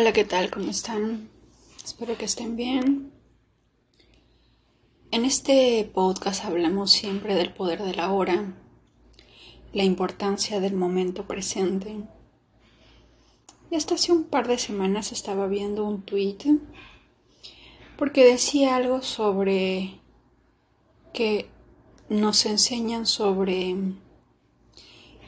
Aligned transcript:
Hola, 0.00 0.12
¿qué 0.12 0.24
tal? 0.24 0.48
¿Cómo 0.48 0.70
están? 0.70 1.28
Espero 1.84 2.16
que 2.16 2.26
estén 2.26 2.54
bien. 2.54 3.10
En 5.10 5.24
este 5.24 5.90
podcast 5.92 6.44
hablamos 6.44 6.92
siempre 6.92 7.34
del 7.34 7.52
poder 7.52 7.82
de 7.82 7.96
la 7.96 8.12
hora, 8.12 8.54
la 9.72 9.82
importancia 9.82 10.60
del 10.60 10.74
momento 10.74 11.26
presente. 11.26 11.96
Y 13.72 13.74
hasta 13.74 13.96
hace 13.96 14.12
un 14.12 14.22
par 14.22 14.46
de 14.46 14.58
semanas 14.58 15.10
estaba 15.10 15.48
viendo 15.48 15.84
un 15.84 16.02
tweet 16.02 16.60
porque 17.96 18.24
decía 18.24 18.76
algo 18.76 19.02
sobre 19.02 19.98
que 21.12 21.48
nos 22.08 22.46
enseñan 22.46 23.04
sobre 23.04 23.74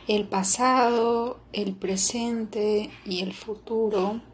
el 0.06 0.28
pasado, 0.28 1.40
el 1.52 1.74
presente 1.74 2.90
y 3.04 3.22
el 3.22 3.32
futuro 3.32 4.29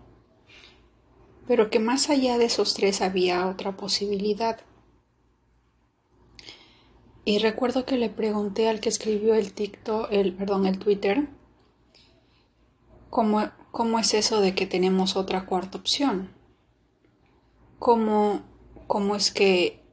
pero 1.47 1.71
que 1.71 1.79
más 1.79 2.11
allá 2.11 2.39
de 2.39 2.47
esos 2.47 2.75
tres 2.75 3.03
había 3.03 3.47
otra 3.49 3.77
posibilidad. 3.77 4.61
Y 7.25 7.39
recuerdo 7.39 7.85
que 7.85 7.97
le 7.97 8.09
pregunté 8.09 8.69
al 8.69 8.81
que 8.81 8.89
escribió 8.89 9.35
el 9.35 9.53
TikTok, 9.53 10.09
el, 10.13 10.35
perdón, 10.35 10.67
el 10.67 10.79
Twitter, 10.79 11.29
¿cómo, 13.11 13.51
cómo 13.77 13.99
es 13.99 14.15
eso 14.15 14.41
de 14.41 14.55
que 14.55 14.67
tenemos 14.67 15.17
otra 15.17 15.45
cuarta 15.45 15.77
opción. 15.77 16.31
¿Cómo, 17.79 18.41
¿Cómo 18.87 19.15
es 19.15 19.31
que 19.31 19.85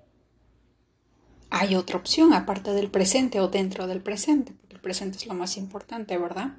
hay 1.49 1.75
otra 1.75 1.97
opción 1.97 2.31
aparte 2.31 2.71
del 2.71 2.89
presente 2.89 3.41
o 3.41 3.49
dentro 3.49 3.85
del 3.85 4.01
presente? 4.01 4.53
Porque 4.53 4.75
el 4.75 4.81
presente 4.81 5.17
es 5.17 5.27
lo 5.27 5.33
más 5.33 5.57
importante, 5.57 6.17
¿verdad? 6.17 6.53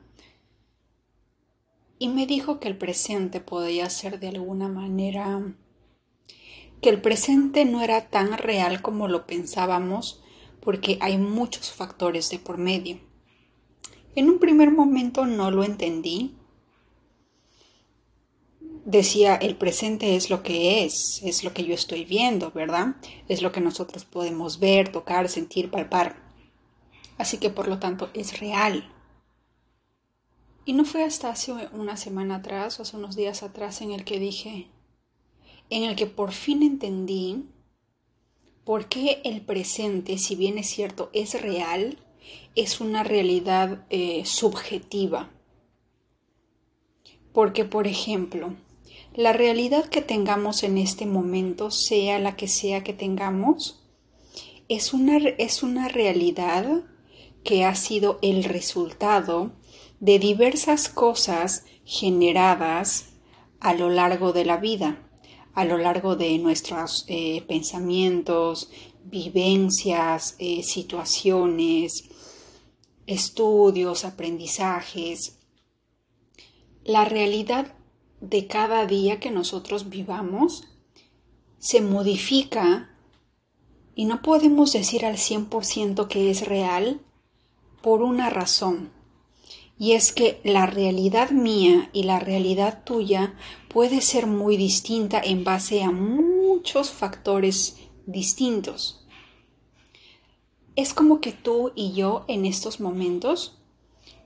Y 1.98 2.08
me 2.08 2.26
dijo 2.26 2.60
que 2.60 2.68
el 2.68 2.76
presente 2.76 3.40
podía 3.40 3.88
ser 3.90 4.20
de 4.20 4.28
alguna 4.28 4.68
manera 4.68 5.54
que 6.80 6.90
el 6.90 7.00
presente 7.00 7.64
no 7.64 7.82
era 7.82 8.10
tan 8.10 8.36
real 8.36 8.82
como 8.82 9.08
lo 9.08 9.26
pensábamos 9.26 10.22
porque 10.60 10.98
hay 11.00 11.18
muchos 11.18 11.72
factores 11.72 12.30
de 12.30 12.38
por 12.38 12.58
medio. 12.58 12.98
En 14.16 14.28
un 14.28 14.38
primer 14.38 14.70
momento 14.70 15.26
no 15.26 15.50
lo 15.50 15.64
entendí. 15.64 16.36
Decía, 18.84 19.34
el 19.36 19.56
presente 19.56 20.14
es 20.14 20.30
lo 20.30 20.42
que 20.42 20.84
es, 20.84 21.20
es 21.24 21.42
lo 21.42 21.54
que 21.54 21.64
yo 21.64 21.74
estoy 21.74 22.04
viendo, 22.04 22.50
¿verdad? 22.50 22.96
Es 23.28 23.40
lo 23.40 23.50
que 23.50 23.60
nosotros 23.60 24.04
podemos 24.04 24.60
ver, 24.60 24.90
tocar, 24.90 25.28
sentir, 25.28 25.70
palpar. 25.70 26.16
Así 27.16 27.38
que 27.38 27.50
por 27.50 27.66
lo 27.66 27.78
tanto 27.78 28.10
es 28.14 28.40
real. 28.40 28.93
Y 30.64 30.72
no 30.72 30.84
fue 30.84 31.04
hasta 31.04 31.30
hace 31.30 31.52
una 31.72 31.96
semana 31.96 32.36
atrás, 32.36 32.78
o 32.78 32.82
hace 32.82 32.96
unos 32.96 33.16
días 33.16 33.42
atrás, 33.42 33.82
en 33.82 33.92
el 33.92 34.04
que 34.04 34.18
dije, 34.18 34.68
en 35.70 35.84
el 35.84 35.96
que 35.96 36.06
por 36.06 36.32
fin 36.32 36.62
entendí 36.62 37.44
por 38.64 38.88
qué 38.88 39.20
el 39.24 39.42
presente, 39.42 40.16
si 40.16 40.36
bien 40.36 40.56
es 40.56 40.70
cierto, 40.70 41.10
es 41.12 41.40
real, 41.40 41.98
es 42.54 42.80
una 42.80 43.02
realidad 43.02 43.84
eh, 43.90 44.22
subjetiva. 44.24 45.30
Porque, 47.32 47.64
por 47.64 47.86
ejemplo, 47.86 48.54
la 49.14 49.32
realidad 49.32 49.86
que 49.86 50.00
tengamos 50.00 50.62
en 50.62 50.78
este 50.78 51.04
momento, 51.04 51.70
sea 51.70 52.18
la 52.18 52.36
que 52.36 52.48
sea 52.48 52.82
que 52.82 52.94
tengamos, 52.94 53.84
es 54.68 54.94
una, 54.94 55.18
es 55.18 55.62
una 55.62 55.88
realidad 55.88 56.84
que 57.42 57.64
ha 57.64 57.74
sido 57.74 58.18
el 58.22 58.44
resultado 58.44 59.52
de 60.00 60.18
diversas 60.18 60.88
cosas 60.88 61.64
generadas 61.84 63.10
a 63.60 63.74
lo 63.74 63.88
largo 63.90 64.32
de 64.32 64.44
la 64.44 64.58
vida, 64.58 64.98
a 65.54 65.64
lo 65.64 65.78
largo 65.78 66.16
de 66.16 66.38
nuestros 66.38 67.04
eh, 67.08 67.42
pensamientos, 67.48 68.70
vivencias, 69.04 70.36
eh, 70.38 70.62
situaciones, 70.62 72.04
estudios, 73.06 74.04
aprendizajes. 74.04 75.38
La 76.84 77.04
realidad 77.04 77.74
de 78.20 78.46
cada 78.46 78.86
día 78.86 79.20
que 79.20 79.30
nosotros 79.30 79.90
vivamos 79.90 80.64
se 81.58 81.80
modifica 81.80 82.90
y 83.94 84.06
no 84.06 84.22
podemos 84.22 84.72
decir 84.72 85.06
al 85.06 85.16
100% 85.16 86.08
que 86.08 86.30
es 86.30 86.46
real 86.46 87.00
por 87.82 88.02
una 88.02 88.30
razón. 88.30 88.93
Y 89.76 89.92
es 89.92 90.12
que 90.12 90.40
la 90.44 90.66
realidad 90.66 91.30
mía 91.30 91.90
y 91.92 92.04
la 92.04 92.20
realidad 92.20 92.84
tuya 92.84 93.34
puede 93.68 94.00
ser 94.00 94.26
muy 94.26 94.56
distinta 94.56 95.20
en 95.20 95.42
base 95.42 95.82
a 95.82 95.90
muchos 95.90 96.90
factores 96.90 97.76
distintos. 98.06 99.04
Es 100.76 100.94
como 100.94 101.20
que 101.20 101.32
tú 101.32 101.72
y 101.74 101.92
yo 101.92 102.24
en 102.28 102.46
estos 102.46 102.78
momentos 102.78 103.58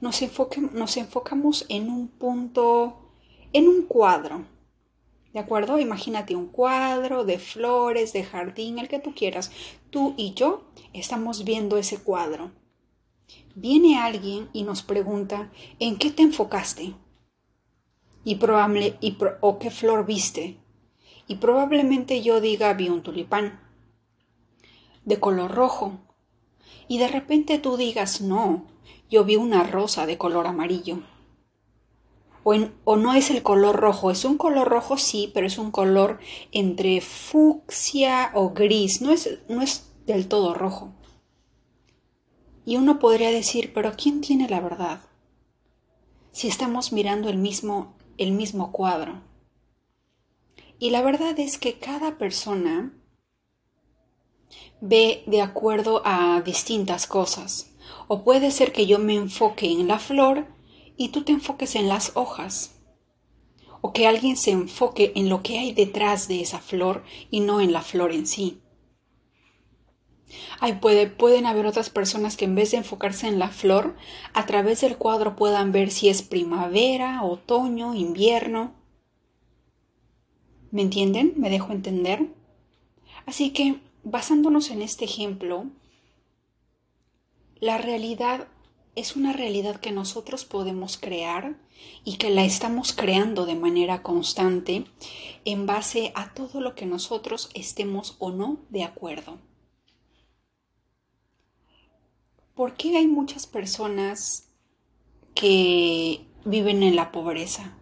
nos, 0.00 0.20
enfocamos 0.22 1.66
en 1.68 1.90
un 1.90 2.08
punto, 2.08 3.12
en 3.52 3.68
un 3.68 3.82
cuadro. 3.82 4.44
¿De 5.32 5.40
acuerdo? 5.40 5.78
Imagínate 5.78 6.36
un 6.36 6.48
cuadro 6.48 7.24
de 7.24 7.38
flores, 7.38 8.12
de 8.12 8.24
jardín, 8.24 8.78
el 8.78 8.88
que 8.88 8.98
tú 8.98 9.14
quieras. 9.14 9.50
Tú 9.90 10.14
y 10.16 10.34
yo 10.34 10.64
estamos 10.92 11.44
viendo 11.44 11.78
ese 11.78 11.98
cuadro 11.98 12.50
viene 13.60 13.98
alguien 13.98 14.48
y 14.52 14.62
nos 14.62 14.82
pregunta, 14.82 15.50
¿en 15.78 15.96
qué 15.96 16.10
te 16.10 16.22
enfocaste? 16.22 16.94
Y 18.24 18.36
probable, 18.36 18.96
y 19.00 19.16
o 19.40 19.58
qué 19.58 19.70
flor 19.70 20.06
viste. 20.06 20.58
Y 21.26 21.36
probablemente 21.36 22.22
yo 22.22 22.40
diga, 22.40 22.72
vi 22.74 22.88
un 22.88 23.02
tulipán 23.02 23.60
de 25.04 25.18
color 25.18 25.50
rojo. 25.50 25.98
Y 26.86 26.98
de 26.98 27.08
repente 27.08 27.58
tú 27.58 27.76
digas, 27.76 28.20
no, 28.20 28.66
yo 29.10 29.24
vi 29.24 29.36
una 29.36 29.64
rosa 29.64 30.06
de 30.06 30.18
color 30.18 30.46
amarillo. 30.46 31.00
O, 32.44 32.54
o, 32.84 32.96
no 32.96 33.14
es 33.14 33.30
el 33.30 33.42
color 33.42 33.76
rojo, 33.76 34.10
es 34.10 34.24
un 34.24 34.38
color 34.38 34.68
rojo 34.68 34.96
sí, 34.96 35.30
pero 35.34 35.46
es 35.46 35.58
un 35.58 35.70
color 35.70 36.18
entre 36.52 37.00
fucsia 37.00 38.30
o 38.34 38.50
gris, 38.50 39.02
no 39.02 39.10
es, 39.10 39.40
no 39.48 39.60
es 39.60 39.92
del 40.06 40.28
todo 40.28 40.54
rojo. 40.54 40.94
Y 42.68 42.76
uno 42.76 42.98
podría 42.98 43.30
decir, 43.30 43.72
pero 43.72 43.94
¿quién 43.96 44.20
tiene 44.20 44.46
la 44.46 44.60
verdad? 44.60 45.00
Si 46.32 46.48
estamos 46.48 46.92
mirando 46.92 47.30
el 47.30 47.38
mismo, 47.38 47.96
el 48.18 48.32
mismo 48.32 48.72
cuadro. 48.72 49.22
Y 50.78 50.90
la 50.90 51.00
verdad 51.00 51.40
es 51.40 51.56
que 51.56 51.78
cada 51.78 52.18
persona 52.18 52.92
ve 54.82 55.22
de 55.26 55.40
acuerdo 55.40 56.02
a 56.04 56.42
distintas 56.42 57.06
cosas. 57.06 57.70
O 58.06 58.22
puede 58.22 58.50
ser 58.50 58.72
que 58.72 58.86
yo 58.86 58.98
me 58.98 59.14
enfoque 59.14 59.72
en 59.72 59.88
la 59.88 59.98
flor 59.98 60.46
y 60.94 61.08
tú 61.08 61.24
te 61.24 61.32
enfoques 61.32 61.74
en 61.74 61.88
las 61.88 62.12
hojas. 62.16 62.82
O 63.80 63.94
que 63.94 64.06
alguien 64.06 64.36
se 64.36 64.50
enfoque 64.50 65.12
en 65.14 65.30
lo 65.30 65.42
que 65.42 65.58
hay 65.58 65.72
detrás 65.72 66.28
de 66.28 66.42
esa 66.42 66.58
flor 66.58 67.02
y 67.30 67.40
no 67.40 67.62
en 67.62 67.72
la 67.72 67.80
flor 67.80 68.12
en 68.12 68.26
sí. 68.26 68.60
Ay, 70.60 70.74
puede, 70.74 71.06
pueden 71.06 71.46
haber 71.46 71.66
otras 71.66 71.90
personas 71.90 72.36
que 72.36 72.44
en 72.44 72.54
vez 72.54 72.70
de 72.70 72.78
enfocarse 72.78 73.26
en 73.26 73.38
la 73.38 73.48
flor, 73.48 73.96
a 74.34 74.46
través 74.46 74.80
del 74.80 74.96
cuadro 74.96 75.36
puedan 75.36 75.72
ver 75.72 75.90
si 75.90 76.08
es 76.08 76.22
primavera, 76.22 77.22
otoño, 77.22 77.94
invierno. 77.94 78.74
¿Me 80.70 80.82
entienden? 80.82 81.32
¿Me 81.36 81.50
dejo 81.50 81.72
entender? 81.72 82.26
Así 83.26 83.50
que, 83.50 83.80
basándonos 84.04 84.70
en 84.70 84.82
este 84.82 85.04
ejemplo, 85.04 85.66
la 87.60 87.78
realidad 87.78 88.48
es 88.94 89.16
una 89.16 89.32
realidad 89.32 89.76
que 89.76 89.92
nosotros 89.92 90.44
podemos 90.44 90.98
crear 90.98 91.56
y 92.04 92.16
que 92.16 92.30
la 92.30 92.44
estamos 92.44 92.92
creando 92.92 93.46
de 93.46 93.54
manera 93.54 94.02
constante 94.02 94.86
en 95.44 95.66
base 95.66 96.12
a 96.14 96.34
todo 96.34 96.60
lo 96.60 96.74
que 96.74 96.84
nosotros 96.84 97.48
estemos 97.54 98.16
o 98.18 98.30
no 98.30 98.58
de 98.70 98.82
acuerdo. 98.82 99.38
¿Por 102.58 102.74
qué 102.74 102.96
hay 102.96 103.06
muchas 103.06 103.46
personas 103.46 104.48
que 105.32 106.26
viven 106.44 106.82
en 106.82 106.96
la 106.96 107.12
pobreza? 107.12 107.78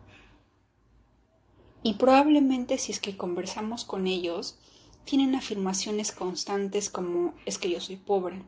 Y 1.82 1.94
probablemente 1.94 2.76
si 2.76 2.93
es 2.93 3.00
que 3.00 3.17
conversamos 3.17 3.87
con 3.87 4.06
ellos, 4.06 4.58
tienen 5.05 5.34
afirmaciones 5.34 6.12
constantes 6.12 6.90
como 6.90 7.32
es 7.46 7.56
que 7.56 7.70
yo 7.70 7.81
soy 7.81 7.96
pobre, 7.96 8.43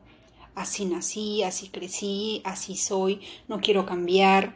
así 0.53 0.85
nací, 0.85 1.41
así 1.41 1.69
crecí, 1.69 2.43
así 2.45 2.77
soy, 2.77 3.21
no 3.47 3.59
quiero 3.59 3.87
cambiar. 3.87 4.55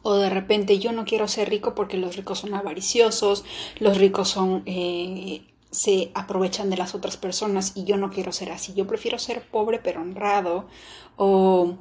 O 0.00 0.14
de 0.14 0.30
repente 0.30 0.78
yo 0.78 0.92
no 0.92 1.04
quiero 1.04 1.28
ser 1.28 1.50
rico 1.50 1.74
porque 1.74 1.98
los 1.98 2.16
ricos 2.16 2.38
son 2.38 2.54
avariciosos, 2.54 3.44
los 3.78 3.98
ricos 3.98 4.30
son 4.30 4.62
eh, 4.64 5.51
se 5.72 6.12
aprovechan 6.14 6.70
de 6.70 6.76
las 6.76 6.94
otras 6.94 7.16
personas 7.16 7.72
y 7.74 7.84
yo 7.84 7.96
no 7.96 8.10
quiero 8.10 8.30
ser 8.30 8.52
así. 8.52 8.74
Yo 8.74 8.86
prefiero 8.86 9.18
ser 9.18 9.48
pobre 9.50 9.80
pero 9.80 10.00
honrado 10.00 10.68
o, 11.16 11.74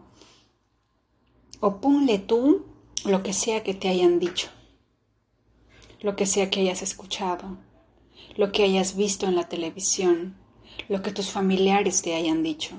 o 1.59 1.77
ponle 1.81 2.17
tú 2.17 2.65
lo 3.05 3.21
que 3.21 3.33
sea 3.33 3.61
que 3.63 3.75
te 3.75 3.89
hayan 3.89 4.17
dicho. 4.19 4.49
lo 6.01 6.15
que 6.15 6.25
sea 6.25 6.49
que 6.49 6.61
hayas 6.61 6.81
escuchado, 6.81 7.57
lo 8.35 8.51
que 8.51 8.63
hayas 8.63 8.95
visto 8.95 9.27
en 9.27 9.35
la 9.35 9.47
televisión, 9.47 10.35
lo 10.89 11.01
que 11.01 11.11
tus 11.11 11.29
familiares 11.29 12.01
te 12.01 12.15
hayan 12.15 12.41
dicho. 12.43 12.75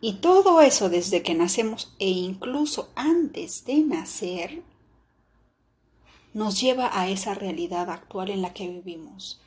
Y 0.00 0.14
todo 0.14 0.60
eso 0.60 0.88
desde 0.88 1.22
que 1.22 1.34
nacemos 1.34 1.94
e 1.98 2.08
incluso 2.08 2.90
antes 2.94 3.64
de 3.64 3.78
nacer 3.78 4.62
nos 6.32 6.60
lleva 6.60 6.98
a 6.98 7.08
esa 7.08 7.34
realidad 7.34 7.90
actual 7.90 8.30
en 8.30 8.42
la 8.42 8.52
que 8.52 8.68
vivimos. 8.68 9.40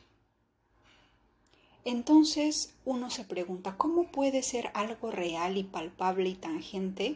Entonces 1.88 2.74
uno 2.84 3.10
se 3.10 3.24
pregunta, 3.24 3.78
¿cómo 3.78 4.12
puede 4.12 4.44
ser 4.44 4.72
algo 4.74 5.10
real 5.10 5.56
y 5.56 5.64
palpable 5.64 6.28
y 6.28 6.36
tangente 6.36 7.16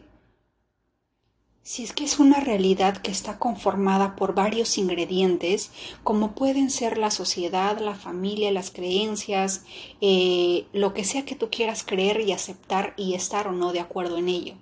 si 1.61 1.83
es 1.83 1.91
que 1.91 2.05
es 2.05 2.19
una 2.19 2.39
realidad 2.39 2.95
que 2.97 3.11
está 3.11 3.37
conformada 3.37 4.15
por 4.15 4.33
varios 4.33 4.77
ingredientes, 4.77 5.71
como 6.03 6.35
pueden 6.35 6.69
ser 6.69 6.97
la 6.97 7.11
sociedad, 7.11 7.79
la 7.79 7.95
familia, 7.95 8.49
las 8.49 8.71
creencias, 8.71 9.65
eh, 9.99 10.65
lo 10.71 10.93
que 10.93 11.03
sea 11.03 11.25
que 11.25 11.35
tú 11.35 11.49
quieras 11.49 11.83
creer 11.83 12.21
y 12.21 12.31
aceptar 12.31 12.93
y 12.95 13.13
estar 13.13 13.49
o 13.49 13.51
no 13.51 13.73
de 13.73 13.81
acuerdo 13.81 14.17
en 14.17 14.29
ello. 14.29 14.55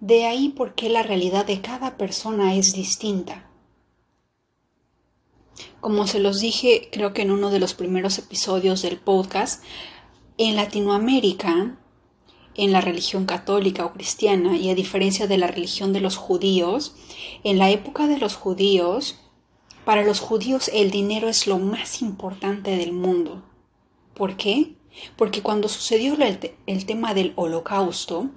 De 0.00 0.24
ahí 0.24 0.48
por 0.48 0.74
qué 0.74 0.88
la 0.88 1.02
realidad 1.02 1.44
de 1.44 1.60
cada 1.60 1.98
persona 1.98 2.54
es 2.54 2.72
distinta. 2.72 3.47
Como 5.80 6.06
se 6.06 6.20
los 6.20 6.40
dije, 6.40 6.88
creo 6.92 7.12
que 7.12 7.22
en 7.22 7.30
uno 7.30 7.50
de 7.50 7.60
los 7.60 7.74
primeros 7.74 8.18
episodios 8.18 8.82
del 8.82 8.98
podcast, 8.98 9.62
en 10.36 10.56
Latinoamérica 10.56 11.78
en 12.58 12.72
la 12.72 12.80
religión 12.80 13.24
católica 13.24 13.86
o 13.86 13.92
cristiana 13.92 14.56
y 14.56 14.68
a 14.68 14.74
diferencia 14.74 15.28
de 15.28 15.38
la 15.38 15.46
religión 15.46 15.92
de 15.92 16.00
los 16.00 16.16
judíos, 16.16 16.94
en 17.44 17.56
la 17.56 17.70
época 17.70 18.08
de 18.08 18.18
los 18.18 18.34
judíos, 18.34 19.20
para 19.84 20.04
los 20.04 20.20
judíos 20.20 20.68
el 20.74 20.90
dinero 20.90 21.28
es 21.28 21.46
lo 21.46 21.58
más 21.58 22.02
importante 22.02 22.76
del 22.76 22.92
mundo. 22.92 23.44
¿Por 24.12 24.36
qué? 24.36 24.74
Porque 25.16 25.40
cuando 25.40 25.68
sucedió 25.68 26.16
el, 26.66 26.84
tema 26.84 27.14
del 27.14 27.32
holocausto, 27.36 28.28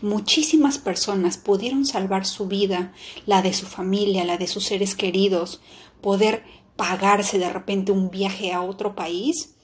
muchísimas 0.00 0.78
personas 0.78 1.36
pudieron 1.36 1.84
salvar 1.84 2.26
su 2.26 2.46
vida, 2.46 2.92
la 3.26 3.42
de 3.42 3.52
su 3.52 3.66
familia, 3.66 4.24
la 4.24 4.38
de 4.38 4.46
sus 4.46 4.64
seres 4.64 4.94
queridos, 4.94 5.60
poder 6.00 6.44
pagarse 6.76 7.38
de 7.38 7.50
repente 7.50 7.92
un 7.92 8.10
viaje 8.10 8.52
a 8.52 8.62
otro 8.62 8.94
país 8.94 9.54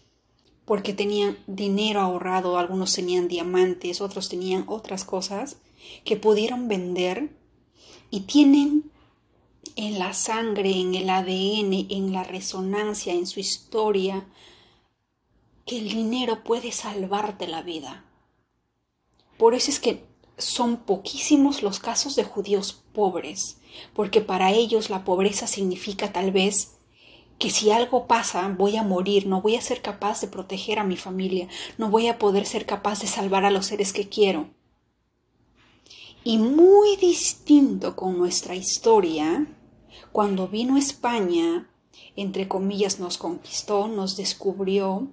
porque 0.65 0.93
tenían 0.93 1.37
dinero 1.49 2.01
ahorrado, 2.01 2.57
algunos 2.57 2.95
tenían 2.95 3.27
diamantes, 3.27 4.01
otros 4.01 4.29
tenían 4.29 4.65
otras 4.69 5.05
cosas 5.05 5.57
que 6.05 6.17
pudieron 6.17 6.69
vender 6.69 7.31
y 8.11 8.21
tienen 8.21 8.91
en 9.77 9.99
la 9.99 10.13
sangre, 10.13 10.71
en 10.71 10.95
el 10.95 11.11
ADN, 11.11 11.87
en 11.91 12.13
la 12.13 12.23
resonancia, 12.23 13.13
en 13.13 13.27
su 13.27 13.41
historia, 13.41 14.27
que 15.67 15.79
el 15.79 15.89
dinero 15.89 16.45
puede 16.45 16.73
salvarte 16.73 17.47
la 17.49 17.63
vida. 17.63 18.05
Por 19.39 19.55
eso 19.55 19.71
es 19.71 19.81
que 19.81 20.05
son 20.39 20.79
poquísimos 20.79 21.63
los 21.63 21.81
casos 21.81 22.17
de 22.17 22.25
judíos 22.25 22.85
pobres, 22.93 23.59
porque 23.95 24.21
para 24.21 24.53
ellos 24.53 24.91
la 24.91 25.05
pobreza 25.05 25.47
significa 25.47 26.13
tal 26.13 26.31
vez 26.31 26.77
que 27.41 27.49
si 27.49 27.71
algo 27.71 28.07
pasa 28.07 28.55
voy 28.57 28.77
a 28.77 28.83
morir, 28.83 29.27
no 29.27 29.41
voy 29.41 29.57
a 29.57 29.63
ser 29.63 29.81
capaz 29.81 30.21
de 30.21 30.29
proteger 30.29 30.79
a 30.79 30.85
mi 30.85 30.99
familia, 30.99 31.49
no 31.79 31.89
voy 31.89 32.07
a 32.07 32.19
poder 32.19 32.45
ser 32.45 32.67
capaz 32.67 33.01
de 33.01 33.07
salvar 33.07 33.47
a 33.47 33.51
los 33.51 33.65
seres 33.65 33.95
que 33.95 34.11
quiero. 34.11 34.51
Y 36.23 36.37
muy 36.37 36.97
distinto 36.97 37.97
con 37.97 38.19
nuestra 38.19 38.55
historia, 38.55 39.47
cuando 40.13 40.49
vino 40.49 40.77
España, 40.77 41.71
entre 42.15 42.47
comillas, 42.47 43.01
nos 43.01 43.17
conquistó, 43.17 43.89
nos 43.89 44.19
descubrió 44.19 45.09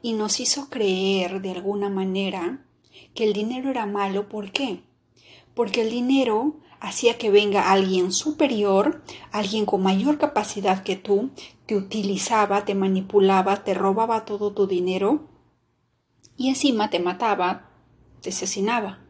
y 0.00 0.14
nos 0.14 0.40
hizo 0.40 0.70
creer 0.70 1.42
de 1.42 1.50
alguna 1.50 1.90
manera 1.90 2.66
que 3.14 3.24
el 3.24 3.34
dinero 3.34 3.68
era 3.68 3.84
malo. 3.84 4.30
¿Por 4.30 4.50
qué? 4.50 4.80
Porque 5.54 5.82
el 5.82 5.90
dinero 5.90 6.56
hacía 6.80 7.18
que 7.18 7.30
venga 7.30 7.70
alguien 7.70 8.12
superior, 8.12 9.02
alguien 9.32 9.66
con 9.66 9.82
mayor 9.82 10.18
capacidad 10.18 10.82
que 10.82 10.96
tú, 10.96 11.30
te 11.66 11.76
utilizaba, 11.76 12.64
te 12.64 12.74
manipulaba, 12.74 13.64
te 13.64 13.74
robaba 13.74 14.24
todo 14.24 14.52
tu 14.52 14.66
dinero 14.66 15.28
y 16.36 16.48
encima 16.48 16.90
te 16.90 17.00
mataba, 17.00 17.70
te 18.20 18.30
asesinaba. 18.30 19.00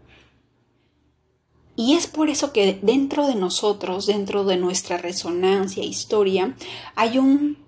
Y 1.76 1.94
es 1.94 2.06
por 2.06 2.30
eso 2.30 2.52
que 2.52 2.78
dentro 2.80 3.26
de 3.26 3.34
nosotros, 3.34 4.06
dentro 4.06 4.44
de 4.44 4.56
nuestra 4.56 4.96
resonancia, 4.96 5.84
historia, 5.84 6.56
hay 6.94 7.18
un 7.18 7.58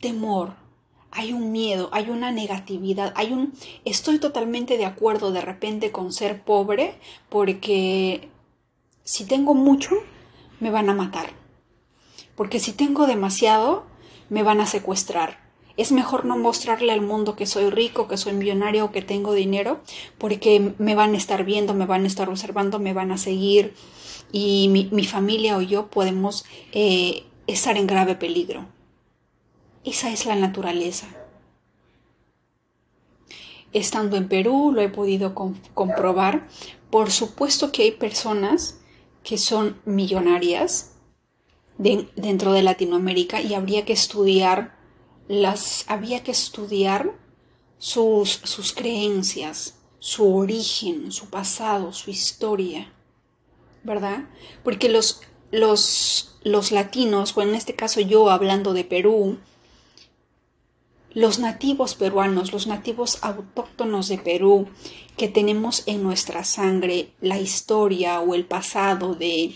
temor, 0.00 0.54
hay 1.10 1.32
un 1.32 1.50
miedo, 1.50 1.90
hay 1.92 2.08
una 2.08 2.30
negatividad, 2.30 3.12
hay 3.16 3.32
un... 3.32 3.52
Estoy 3.84 4.18
totalmente 4.18 4.78
de 4.78 4.84
acuerdo 4.84 5.32
de 5.32 5.40
repente 5.40 5.90
con 5.90 6.12
ser 6.12 6.42
pobre 6.44 6.94
porque 7.28 8.30
si 9.04 9.24
tengo 9.24 9.54
mucho, 9.54 9.96
me 10.60 10.70
van 10.70 10.88
a 10.88 10.94
matar. 10.94 11.30
Porque 12.36 12.60
si 12.60 12.72
tengo 12.72 13.06
demasiado, 13.06 13.84
me 14.28 14.42
van 14.42 14.60
a 14.60 14.66
secuestrar. 14.66 15.42
Es 15.76 15.90
mejor 15.90 16.24
no 16.24 16.36
mostrarle 16.36 16.92
al 16.92 17.00
mundo 17.00 17.34
que 17.34 17.46
soy 17.46 17.70
rico, 17.70 18.06
que 18.06 18.16
soy 18.16 18.34
millonario 18.34 18.84
o 18.84 18.92
que 18.92 19.02
tengo 19.02 19.32
dinero, 19.32 19.80
porque 20.18 20.74
me 20.78 20.94
van 20.94 21.14
a 21.14 21.16
estar 21.16 21.44
viendo, 21.44 21.74
me 21.74 21.86
van 21.86 22.04
a 22.04 22.06
estar 22.06 22.28
observando, 22.28 22.78
me 22.78 22.92
van 22.92 23.10
a 23.10 23.18
seguir 23.18 23.74
y 24.30 24.68
mi, 24.68 25.04
familia 25.04 25.56
o 25.56 25.62
yo 25.62 25.88
podemos 25.88 26.44
eh, 26.72 27.24
estar 27.46 27.76
en 27.76 27.86
grave 27.86 28.14
peligro. 28.14 28.66
Esa 29.84 30.10
es 30.10 30.26
la 30.26 30.36
naturaleza. 30.36 31.06
Estando 33.72 34.16
en 34.16 34.28
Perú 34.28 34.72
lo 34.74 34.82
he 34.82 34.88
podido 34.88 35.34
comprobar. 35.74 36.46
Por 36.90 37.10
supuesto 37.10 37.72
que 37.72 37.82
hay 37.84 37.92
personas 37.92 38.81
que 39.22 39.38
son 39.38 39.80
millonarias 39.84 40.92
dentro 41.78 42.52
de 42.52 42.62
Latinoamérica 42.62 43.40
y 43.40 43.54
habría 43.54 43.84
que 43.84 43.92
estudiar 43.92 44.76
las 45.28 45.84
había 45.88 46.22
que 46.22 46.30
estudiar 46.30 47.12
sus, 47.78 48.30
sus 48.44 48.72
creencias, 48.72 49.78
su 49.98 50.36
origen, 50.36 51.10
su 51.12 51.30
pasado, 51.30 51.92
su 51.92 52.10
historia, 52.10 52.92
¿verdad? 53.82 54.28
Porque 54.62 54.88
los, 54.88 55.22
los, 55.50 56.38
los 56.42 56.70
latinos, 56.72 57.36
o 57.36 57.42
en 57.42 57.54
este 57.54 57.74
caso 57.74 58.00
yo 58.00 58.30
hablando 58.30 58.72
de 58.72 58.84
Perú, 58.84 59.38
los 61.14 61.38
nativos 61.38 61.94
peruanos, 61.94 62.52
los 62.52 62.66
nativos 62.66 63.18
autóctonos 63.22 64.08
de 64.08 64.18
Perú, 64.18 64.68
que 65.16 65.28
tenemos 65.28 65.82
en 65.86 66.02
nuestra 66.02 66.44
sangre 66.44 67.12
la 67.20 67.38
historia 67.38 68.20
o 68.20 68.34
el 68.34 68.44
pasado 68.44 69.14
de, 69.14 69.54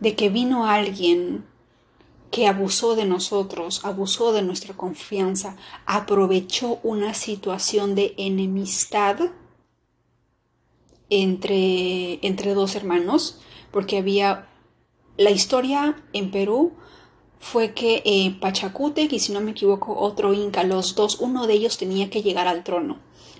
de 0.00 0.16
que 0.16 0.28
vino 0.28 0.66
alguien 0.66 1.44
que 2.30 2.46
abusó 2.46 2.94
de 2.94 3.04
nosotros, 3.04 3.84
abusó 3.84 4.32
de 4.32 4.42
nuestra 4.42 4.76
confianza, 4.76 5.56
aprovechó 5.86 6.78
una 6.82 7.14
situación 7.14 7.94
de 7.94 8.14
enemistad 8.18 9.18
entre, 11.08 12.24
entre 12.24 12.54
dos 12.54 12.76
hermanos, 12.76 13.40
porque 13.72 13.98
había 13.98 14.48
la 15.16 15.30
historia 15.30 16.02
en 16.12 16.30
Perú 16.30 16.72
fue 17.40 17.72
que 17.72 18.02
eh, 18.04 18.36
Pachacútec 18.38 19.12
y 19.12 19.18
si 19.18 19.32
no 19.32 19.40
me 19.40 19.52
equivoco 19.52 19.98
otro 19.98 20.34
inca, 20.34 20.62
los 20.62 20.94
dos, 20.94 21.18
uno 21.20 21.46
de 21.46 21.54
ellos 21.54 21.78
tenía 21.78 22.10
que 22.10 22.22
llegar 22.22 22.46
al 22.46 22.62
trono, 22.62 22.98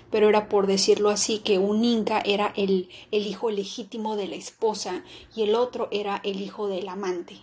pero 0.09 0.27
era 0.27 0.49
por 0.49 0.67
decirlo 0.67 1.09
así 1.09 1.39
que 1.39 1.59
un 1.59 1.85
inca 1.85 2.19
era 2.25 2.51
el, 2.57 2.89
el 3.11 3.27
hijo 3.27 3.51
legítimo 3.51 4.17
de 4.17 4.27
la 4.27 4.35
esposa 4.35 5.03
y 5.35 5.43
el 5.43 5.55
otro 5.55 5.87
era 5.91 6.19
el 6.25 6.41
hijo 6.41 6.67
del 6.67 6.89
amante. 6.89 7.37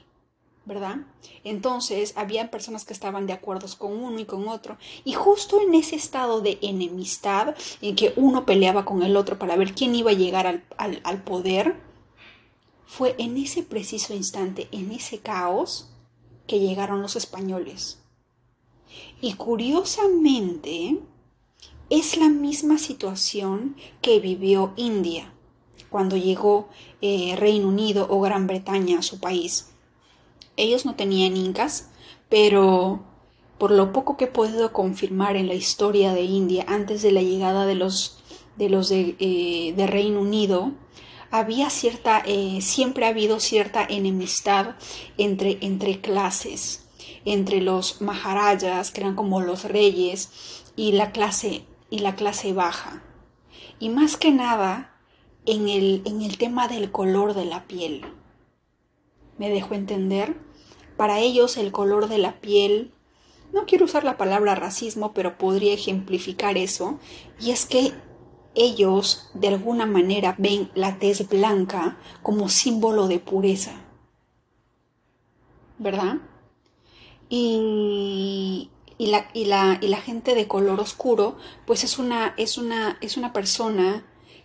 ¿verdad? 0.66 0.98
Entonces, 1.44 2.12
había 2.14 2.50
personas 2.50 2.84
que 2.84 2.92
estaban 2.92 3.26
de 3.26 3.32
acuerdo 3.32 3.66
con 3.78 3.90
uno 3.90 4.18
y 4.18 4.26
con 4.26 4.46
otro, 4.48 4.76
y 5.02 5.14
justo 5.14 5.62
en 5.62 5.72
ese 5.72 5.96
estado 5.96 6.42
de 6.42 6.58
enemistad, 6.60 7.56
en 7.80 7.96
que 7.96 8.12
uno 8.16 8.44
peleaba 8.44 8.84
con 8.84 9.02
el 9.02 9.16
otro 9.16 9.38
para 9.38 9.56
ver 9.56 9.74
quién 9.74 9.94
iba 9.94 10.10
a 10.10 10.14
llegar 10.14 10.46
al, 10.46 11.00
al 11.04 11.22
poder, 11.22 11.80
fue 12.84 13.14
en 13.16 13.38
ese 13.38 13.62
preciso 13.62 14.12
instante, 14.12 14.68
en 14.70 14.92
ese 14.92 15.20
caos, 15.20 15.88
que 16.48 16.58
llegaron 16.58 17.00
los 17.00 17.14
españoles. 17.14 18.00
Y 19.20 19.34
curiosamente, 19.34 20.98
es 21.90 22.16
la 22.16 22.28
misma 22.28 22.78
situación 22.78 23.76
que 24.02 24.18
vivió 24.20 24.72
India 24.76 25.32
cuando 25.88 26.16
llegó 26.16 26.68
eh, 27.00 27.34
Reino 27.36 27.68
Unido 27.68 28.06
o 28.10 28.20
Gran 28.20 28.46
Bretaña 28.46 28.98
a 28.98 29.02
su 29.02 29.20
país. 29.20 29.70
Ellos 30.56 30.84
no 30.84 30.96
tenían 30.96 31.36
incas, 31.36 31.88
pero 32.28 33.04
por 33.56 33.70
lo 33.70 33.92
poco 33.92 34.16
que 34.16 34.24
he 34.24 34.28
podido 34.28 34.72
confirmar 34.72 35.36
en 35.36 35.48
la 35.48 35.54
historia 35.54 36.12
de 36.12 36.22
India 36.22 36.64
antes 36.68 37.02
de 37.02 37.12
la 37.12 37.22
llegada 37.22 37.64
de 37.64 37.74
los 37.74 38.22
de, 38.56 38.68
los 38.68 38.88
de, 38.88 39.16
eh, 39.20 39.72
de 39.76 39.86
Reino 39.86 40.20
Unido, 40.20 40.72
había 41.30 41.70
cierta, 41.70 42.22
eh, 42.26 42.60
siempre 42.60 43.06
ha 43.06 43.10
habido 43.10 43.40
cierta 43.40 43.84
enemistad 43.88 44.76
entre, 45.16 45.58
entre 45.60 46.00
clases, 46.00 46.88
entre 47.24 47.60
los 47.60 48.00
maharajas, 48.00 48.90
que 48.90 49.00
eran 49.00 49.14
como 49.14 49.40
los 49.40 49.64
reyes, 49.64 50.64
y 50.76 50.92
la 50.92 51.12
clase, 51.12 51.64
y 51.90 51.98
la 52.00 52.14
clase 52.14 52.52
baja. 52.52 53.02
Y 53.78 53.88
más 53.90 54.16
que 54.16 54.32
nada 54.32 54.94
en 55.44 55.68
el, 55.68 56.02
en 56.04 56.22
el 56.22 56.38
tema 56.38 56.68
del 56.68 56.90
color 56.90 57.34
de 57.34 57.44
la 57.44 57.66
piel. 57.66 58.04
¿Me 59.38 59.50
dejo 59.50 59.74
entender? 59.74 60.36
Para 60.96 61.20
ellos 61.20 61.56
el 61.56 61.72
color 61.72 62.08
de 62.08 62.18
la 62.18 62.40
piel, 62.40 62.92
no 63.52 63.64
quiero 63.66 63.86
usar 63.86 64.04
la 64.04 64.16
palabra 64.16 64.54
racismo, 64.54 65.14
pero 65.14 65.38
podría 65.38 65.72
ejemplificar 65.72 66.58
eso, 66.58 66.98
y 67.40 67.50
es 67.50 67.66
que 67.66 67.92
ellos 68.54 69.30
de 69.34 69.48
alguna 69.48 69.86
manera 69.86 70.34
ven 70.38 70.70
la 70.74 70.98
tez 70.98 71.28
blanca 71.28 71.98
como 72.22 72.48
símbolo 72.48 73.08
de 73.08 73.18
pureza. 73.18 73.72
¿Verdad? 75.78 76.16
Y, 77.28 78.70
la, 78.98 80.00
gente 80.04 80.34
de 80.34 80.48
color 80.48 80.80
oscuro, 80.80 81.36
pues 81.66 81.84
es, 81.84 81.98
una, 81.98 82.34
es 82.36 82.58
una 82.58 83.32
persona 83.32 84.04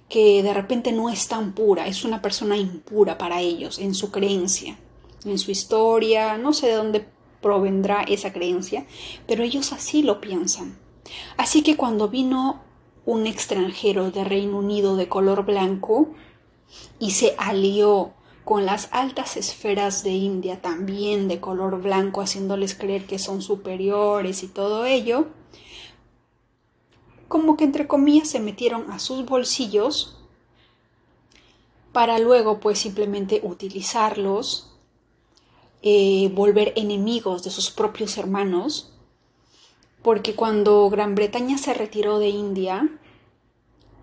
que 0.10 0.44
de 0.44 0.54
repente 0.54 0.92
no 0.92 1.10
es 1.10 1.28
tan 1.28 1.54
pura, 1.54 1.88
es 1.88 2.06
una 2.06 2.22
persona 2.22 2.56
impura 2.58 3.18
para 3.18 3.42
ellos, 3.42 3.80
en 3.80 3.96
su 3.96 4.12
creencia, 4.12 4.78
en 5.26 5.40
su 5.40 5.50
historia, 5.50 6.38
no 6.38 6.54
sé 6.54 6.68
de 6.68 6.76
dónde 6.76 7.08
provendrá 7.42 8.04
esa 8.04 8.32
creencia, 8.32 8.86
pero 9.28 9.44
ellos 9.44 9.74
así 9.74 10.04
lo 10.04 10.22
piensan. 10.22 10.78
Así 11.38 11.62
que 11.62 11.76
cuando 11.78 12.10
vino 12.10 12.63
un 13.06 13.28
extranjero 13.28 14.12
de 14.12 14.24
Reino 14.24 14.58
Unido 14.58 14.96
de 14.96 15.10
color 15.10 15.46
blanco 15.46 16.10
y 17.00 17.12
se 17.12 17.36
alió 17.38 18.14
con 18.46 18.66
las 18.66 18.90
altas 18.92 19.38
esferas 19.38 20.04
de 20.04 20.12
India 20.12 20.62
también 20.62 21.28
de 21.28 21.40
color 21.40 21.82
blanco, 21.82 22.22
haciéndoles 22.22 22.76
creer 22.76 23.06
que 23.06 23.20
son 23.20 23.42
superiores 23.42 24.44
y 24.44 24.48
todo 24.48 24.86
ello, 24.86 25.28
como 27.28 27.56
que 27.56 27.64
entre 27.64 27.88
comillas 27.88 28.30
se 28.30 28.40
metieron 28.40 28.92
a 28.92 29.00
sus 29.00 29.26
bolsillos 29.26 30.20
para 31.94 32.20
luego 32.20 32.60
pues 32.60 32.80
simplemente 32.80 33.40
utilizarlos, 33.44 34.72
eh, 35.82 36.32
volver 36.34 36.74
enemigos 36.76 37.44
de 37.44 37.52
sus 37.52 37.70
propios 37.70 38.18
hermanos 38.18 38.93
porque 40.04 40.36
cuando 40.36 40.90
Gran 40.90 41.16
Bretaña 41.16 41.58
se 41.58 41.74
retiró 41.74 42.20
de 42.20 42.30
India, 42.30 42.90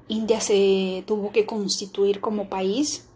India 0.08 0.40
se 0.40 1.04
tuvo 1.06 1.30
que 1.30 1.46
constituir 1.46 2.20
como 2.20 2.48
país 2.48 3.06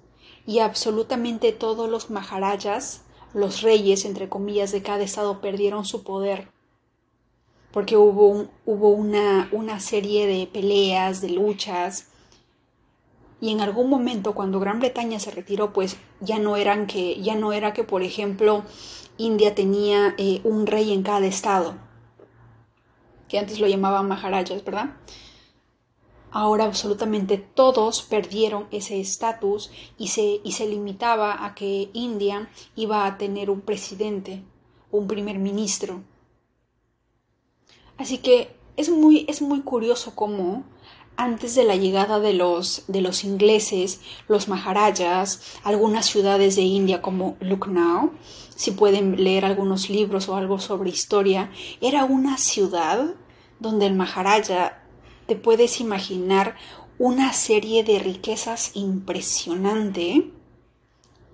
y 0.46 0.60
absolutamente 0.60 1.52
todos 1.52 1.88
los 1.90 2.10
maharajas, 2.10 3.02
los 3.32 3.62
reyes, 3.62 4.04
entre 4.04 4.28
comillas, 4.28 4.70
de 4.70 4.82
cada 4.82 5.02
estado 5.02 5.40
perdieron 5.40 5.84
su 5.84 6.04
poder, 6.04 6.48
porque 7.72 7.96
hubo, 7.96 8.46
hubo 8.64 8.90
una, 8.90 9.48
una 9.50 9.80
serie 9.80 10.26
de 10.26 10.46
peleas, 10.46 11.20
de 11.20 11.30
luchas, 11.30 12.08
y 13.40 13.50
en 13.50 13.60
algún 13.60 13.90
momento 13.90 14.34
cuando 14.34 14.60
Gran 14.60 14.78
Bretaña 14.78 15.18
se 15.18 15.30
retiró, 15.30 15.72
pues 15.72 15.96
ya 16.20 16.38
no 16.38 16.56
eran 16.56 16.86
que, 16.86 17.20
ya 17.20 17.34
no 17.34 17.52
era 17.52 17.72
que, 17.72 17.82
por 17.82 18.02
ejemplo, 18.02 18.62
India 19.18 19.54
tenía 19.54 20.14
eh, 20.16 20.40
un 20.44 20.66
rey 20.66 20.92
en 20.92 21.02
cada 21.02 21.26
estado, 21.26 21.74
que 23.28 23.38
antes 23.38 23.60
lo 23.60 23.66
llamaban 23.66 24.08
Maharajas, 24.08 24.64
¿verdad? 24.64 24.96
Ahora 26.30 26.64
absolutamente 26.64 27.38
todos 27.38 28.02
perdieron 28.02 28.66
ese 28.72 28.98
estatus 28.98 29.70
y 29.98 30.08
se, 30.08 30.40
y 30.42 30.52
se 30.52 30.68
limitaba 30.68 31.44
a 31.44 31.54
que 31.54 31.90
India 31.92 32.50
iba 32.74 33.06
a 33.06 33.18
tener 33.18 33.50
un 33.50 33.60
presidente, 33.60 34.42
un 34.90 35.06
primer 35.06 35.38
ministro. 35.38 36.02
Así 37.96 38.18
que 38.18 38.56
es 38.76 38.90
muy, 38.90 39.24
es 39.28 39.42
muy 39.42 39.60
curioso 39.60 40.16
cómo 40.16 40.64
antes 41.16 41.54
de 41.54 41.64
la 41.64 41.76
llegada 41.76 42.18
de 42.18 42.32
los, 42.32 42.84
de 42.88 43.00
los 43.00 43.24
ingleses, 43.24 44.00
los 44.26 44.48
maharajas, 44.48 45.40
algunas 45.62 46.06
ciudades 46.06 46.56
de 46.56 46.62
India 46.62 47.02
como 47.02 47.36
Lucknow, 47.40 48.12
si 48.54 48.70
pueden 48.70 49.23
leer 49.23 49.44
algunos 49.44 49.90
libros 49.90 50.28
o 50.28 50.37
algo 50.37 50.58
sobre 50.58 50.90
historia, 50.90 51.50
era 51.80 52.04
una 52.04 52.38
ciudad 52.38 53.14
donde 53.61 53.87
el 53.87 53.94
Maharaja 53.94 54.82
te 55.26 55.37
puedes 55.37 55.80
imaginar 55.80 56.56
una 56.99 57.32
serie 57.32 57.82
de 57.84 57.99
riquezas 57.99 58.73
impresionante. 58.75 60.30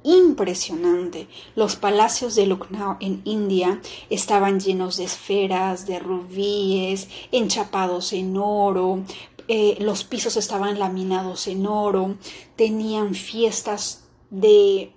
Impresionante. 0.03 1.29
Los 1.55 1.77
palacios 1.77 2.35
de 2.35 2.47
Lucknow 2.47 2.97
en 3.01 3.21
India 3.25 3.83
estaban 4.09 4.59
llenos 4.59 4.97
de 4.97 5.05
esferas, 5.05 5.87
de 5.87 5.99
rubíes, 5.99 7.09
enchapados 7.33 8.15
en 8.15 8.39
oro, 8.39 9.05
eh, 9.53 9.77
los 9.81 10.05
pisos 10.05 10.37
estaban 10.37 10.79
laminados 10.79 11.49
en 11.49 11.67
oro, 11.67 12.15
tenían 12.57 13.15
fiestas 13.15 14.05
de 14.31 14.93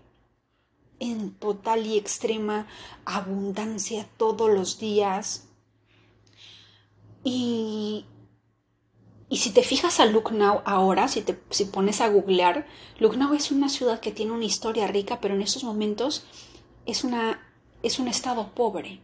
en 1.04 1.34
total 1.34 1.86
y 1.86 1.98
extrema 1.98 2.66
abundancia 3.04 4.08
todos 4.18 4.50
los 4.50 4.80
días. 4.80 5.50
Y, 7.26 8.06
y 9.28 9.38
si 9.38 9.52
te 9.52 9.64
fijas 9.64 10.00
a 10.00 10.06
Lucknow 10.06 10.62
ahora, 10.66 11.10
si 11.10 11.22
te 11.22 11.38
si 11.50 11.66
pones 11.66 12.00
a 12.00 12.08
googlear, 12.08 12.66
Lucknow 13.00 13.34
es 13.34 13.52
una 13.52 13.68
ciudad 13.68 14.00
que 14.00 14.14
tiene 14.14 14.32
una 14.32 14.46
historia 14.46 14.88
rica, 14.88 15.20
pero 15.20 15.36
en 15.36 15.42
estos 15.42 15.66
momentos 15.66 16.26
es, 16.86 17.04
una, 17.04 17.54
es 17.82 18.00
un 18.00 18.08
estado 18.08 18.54
pobre. 18.54 19.02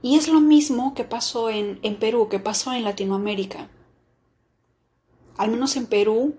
Y 0.00 0.14
es 0.14 0.28
lo 0.28 0.40
mismo 0.40 0.94
que 0.94 1.02
pasó 1.02 1.50
en, 1.50 1.80
en 1.82 1.96
Perú, 1.96 2.28
que 2.28 2.38
pasó 2.38 2.72
en 2.72 2.84
Latinoamérica. 2.84 3.68
Al 5.36 5.50
menos 5.50 5.74
en 5.76 5.86
Perú, 5.86 6.36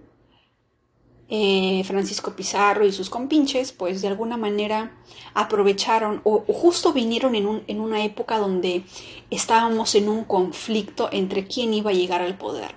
eh, 1.31 1.83
Francisco 1.85 2.35
Pizarro 2.35 2.85
y 2.85 2.91
sus 2.91 3.11
compinches, 3.11 3.71
pues 3.71 4.01
de 4.01 4.07
alguna 4.07 4.35
manera 4.35 4.97
aprovecharon 5.35 6.21
o, 6.23 6.39
justo 6.47 6.91
vinieron 6.91 7.35
en, 7.35 7.45
un, 7.45 7.63
en, 7.67 7.79
una 7.79 8.03
época 8.03 8.39
donde 8.39 8.83
estábamos 9.29 9.93
en 9.93 10.09
un 10.09 10.23
conflicto 10.23 11.07
entre 11.11 11.45
quién 11.45 11.73
iba 11.73 11.91
a 11.91 11.93
llegar 11.93 12.21
al 12.21 12.35
poder. 12.35 12.73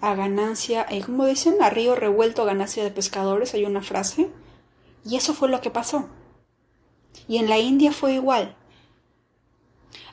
A 0.00 0.14
ganancia, 0.14 0.86
eh, 0.88 1.02
como 1.02 1.26
dicen, 1.26 1.60
a 1.60 1.70
río 1.70 1.96
revuelto, 1.96 2.42
a 2.42 2.46
ganancia 2.46 2.84
de 2.84 2.90
pescadores, 2.90 3.52
hay 3.54 3.64
una 3.64 3.82
frase. 3.82 4.30
Y 5.04 5.16
eso 5.16 5.34
fue 5.34 5.48
lo 5.48 5.60
que 5.60 5.70
pasó. 5.70 6.08
Y 7.26 7.38
en 7.38 7.48
la 7.48 7.58
India 7.58 7.90
fue 7.90 8.14
igual. 8.14 8.56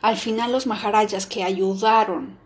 Al 0.01 0.17
final 0.17 0.51
los 0.51 0.65
maharajas 0.65 1.27
que 1.27 1.43
ayudaron 1.43 2.40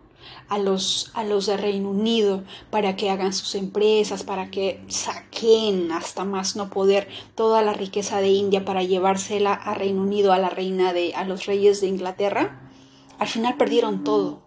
a 0.48 0.58
los, 0.58 1.10
a 1.14 1.24
los 1.24 1.46
de 1.46 1.56
Reino 1.56 1.90
Unido 1.90 2.44
para 2.70 2.96
que 2.96 3.10
hagan 3.10 3.32
sus 3.32 3.54
empresas, 3.54 4.22
para 4.22 4.50
que 4.50 4.84
saquen 4.88 5.92
hasta 5.92 6.24
más 6.24 6.56
no 6.56 6.70
poder 6.70 7.08
toda 7.34 7.62
la 7.62 7.72
riqueza 7.72 8.20
de 8.20 8.28
India 8.28 8.64
para 8.64 8.82
llevársela 8.82 9.52
a 9.52 9.74
Reino 9.74 10.02
Unido, 10.02 10.32
a 10.32 10.38
la 10.38 10.48
reina 10.48 10.92
de, 10.92 11.14
a 11.14 11.24
los 11.24 11.46
reyes 11.46 11.80
de 11.80 11.88
Inglaterra, 11.88 12.70
al 13.18 13.28
final 13.28 13.56
perdieron 13.56 14.04
todo. 14.04 14.42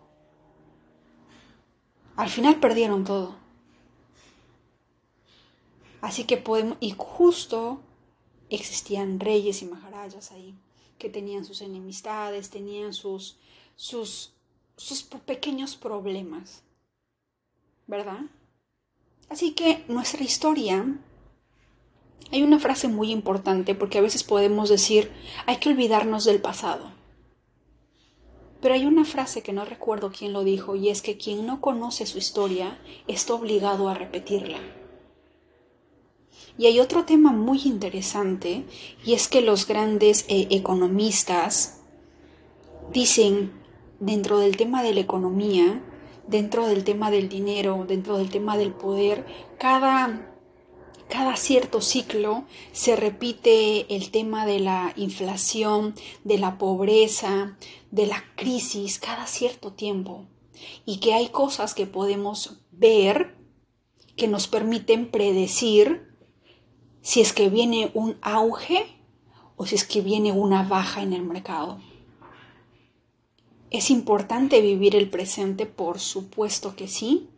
Al 2.15 2.29
final 2.29 2.59
perdieron 2.59 3.03
todo. 3.03 3.35
Así 6.01 6.25
que 6.25 6.37
podemos, 6.37 6.77
y 6.79 6.93
justo 6.97 7.81
existían 8.49 9.19
reyes 9.19 9.61
y 9.61 9.65
maharajas 9.65 10.31
ahí, 10.31 10.55
que 10.97 11.09
tenían 11.09 11.45
sus 11.45 11.61
enemistades, 11.61 12.49
tenían 12.49 12.93
sus, 12.93 13.37
sus 13.75 14.33
sus 14.79 15.03
pequeños 15.03 15.75
problemas, 15.75 16.63
¿verdad? 17.85 18.21
Así 19.27 19.51
que 19.51 19.83
nuestra 19.89 20.23
historia, 20.23 20.85
hay 22.31 22.43
una 22.43 22.59
frase 22.59 22.87
muy 22.87 23.11
importante 23.11 23.75
porque 23.75 23.97
a 23.97 24.01
veces 24.01 24.23
podemos 24.23 24.69
decir, 24.69 25.11
hay 25.45 25.57
que 25.57 25.69
olvidarnos 25.69 26.23
del 26.23 26.39
pasado. 26.39 26.93
Pero 28.61 28.73
hay 28.73 28.85
una 28.85 29.03
frase 29.03 29.43
que 29.43 29.51
no 29.51 29.65
recuerdo 29.65 30.13
quién 30.17 30.31
lo 30.31 30.45
dijo 30.45 30.77
y 30.77 30.89
es 30.89 31.01
que 31.01 31.17
quien 31.17 31.45
no 31.45 31.59
conoce 31.59 32.05
su 32.05 32.17
historia 32.17 32.79
está 33.07 33.33
obligado 33.33 33.89
a 33.89 33.95
repetirla. 33.95 34.59
Y 36.57 36.67
hay 36.67 36.79
otro 36.79 37.03
tema 37.03 37.33
muy 37.33 37.61
interesante 37.65 38.65
y 39.05 39.13
es 39.13 39.27
que 39.27 39.41
los 39.41 39.67
grandes 39.67 40.25
eh, 40.29 40.47
economistas 40.51 41.81
dicen 42.93 43.58
dentro 43.99 44.39
del 44.39 44.57
tema 44.57 44.83
de 44.83 44.93
la 44.93 45.01
economía, 45.01 45.83
dentro 46.27 46.67
del 46.67 46.83
tema 46.83 47.11
del 47.11 47.27
dinero, 47.27 47.85
dentro 47.87 48.17
del 48.17 48.29
tema 48.29 48.57
del 48.57 48.71
poder, 48.71 49.25
cada, 49.57 50.31
cada 51.09 51.35
cierto 51.35 51.81
ciclo 51.81 52.45
se 52.71 52.95
repite 52.95 53.93
el 53.95 54.11
tema 54.11 54.45
de 54.45 54.59
la 54.59 54.93
inflación, 54.95 55.95
de 56.23 56.37
la 56.37 56.57
pobreza, 56.57 57.57
de 57.91 58.05
la 58.05 58.23
crisis, 58.35 58.99
cada 58.99 59.25
cierto 59.25 59.73
tiempo. 59.73 60.27
Y 60.85 60.99
que 60.99 61.13
hay 61.13 61.29
cosas 61.29 61.73
que 61.73 61.85
podemos 61.85 62.61
ver 62.71 63.35
que 64.15 64.27
nos 64.27 64.47
permiten 64.47 65.09
predecir 65.09 66.09
si 67.01 67.21
es 67.21 67.33
que 67.33 67.49
viene 67.49 67.89
un 67.93 68.17
auge 68.21 68.85
o 69.55 69.65
si 69.65 69.75
es 69.75 69.85
que 69.85 70.01
viene 70.01 70.31
una 70.31 70.63
baja 70.63 71.01
en 71.01 71.13
el 71.13 71.23
mercado. 71.23 71.79
¿Es 73.71 73.91
importante 73.91 74.61
vivir 74.61 74.95
el 74.95 75.09
presente? 75.09 75.67
Por 75.67 75.99
supuesto 75.99 76.75
que 76.75 76.87
sí, 76.87 77.29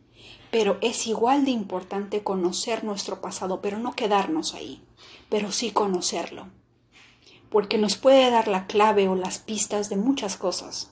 pero 0.50 0.78
es 0.80 1.06
igual 1.06 1.44
de 1.44 1.50
importante 1.50 2.22
conocer 2.22 2.84
nuestro 2.84 3.20
pasado, 3.20 3.60
pero 3.60 3.78
no 3.78 3.94
quedarnos 3.94 4.54
ahí, 4.54 4.82
pero 5.28 5.52
sí 5.52 5.72
conocerlo, 5.72 6.46
porque 7.50 7.76
nos 7.76 7.96
puede 7.96 8.30
dar 8.30 8.48
la 8.48 8.66
clave 8.66 9.08
o 9.08 9.14
las 9.14 9.38
pistas 9.38 9.90
de 9.90 9.96
muchas 9.96 10.36
cosas. 10.36 10.90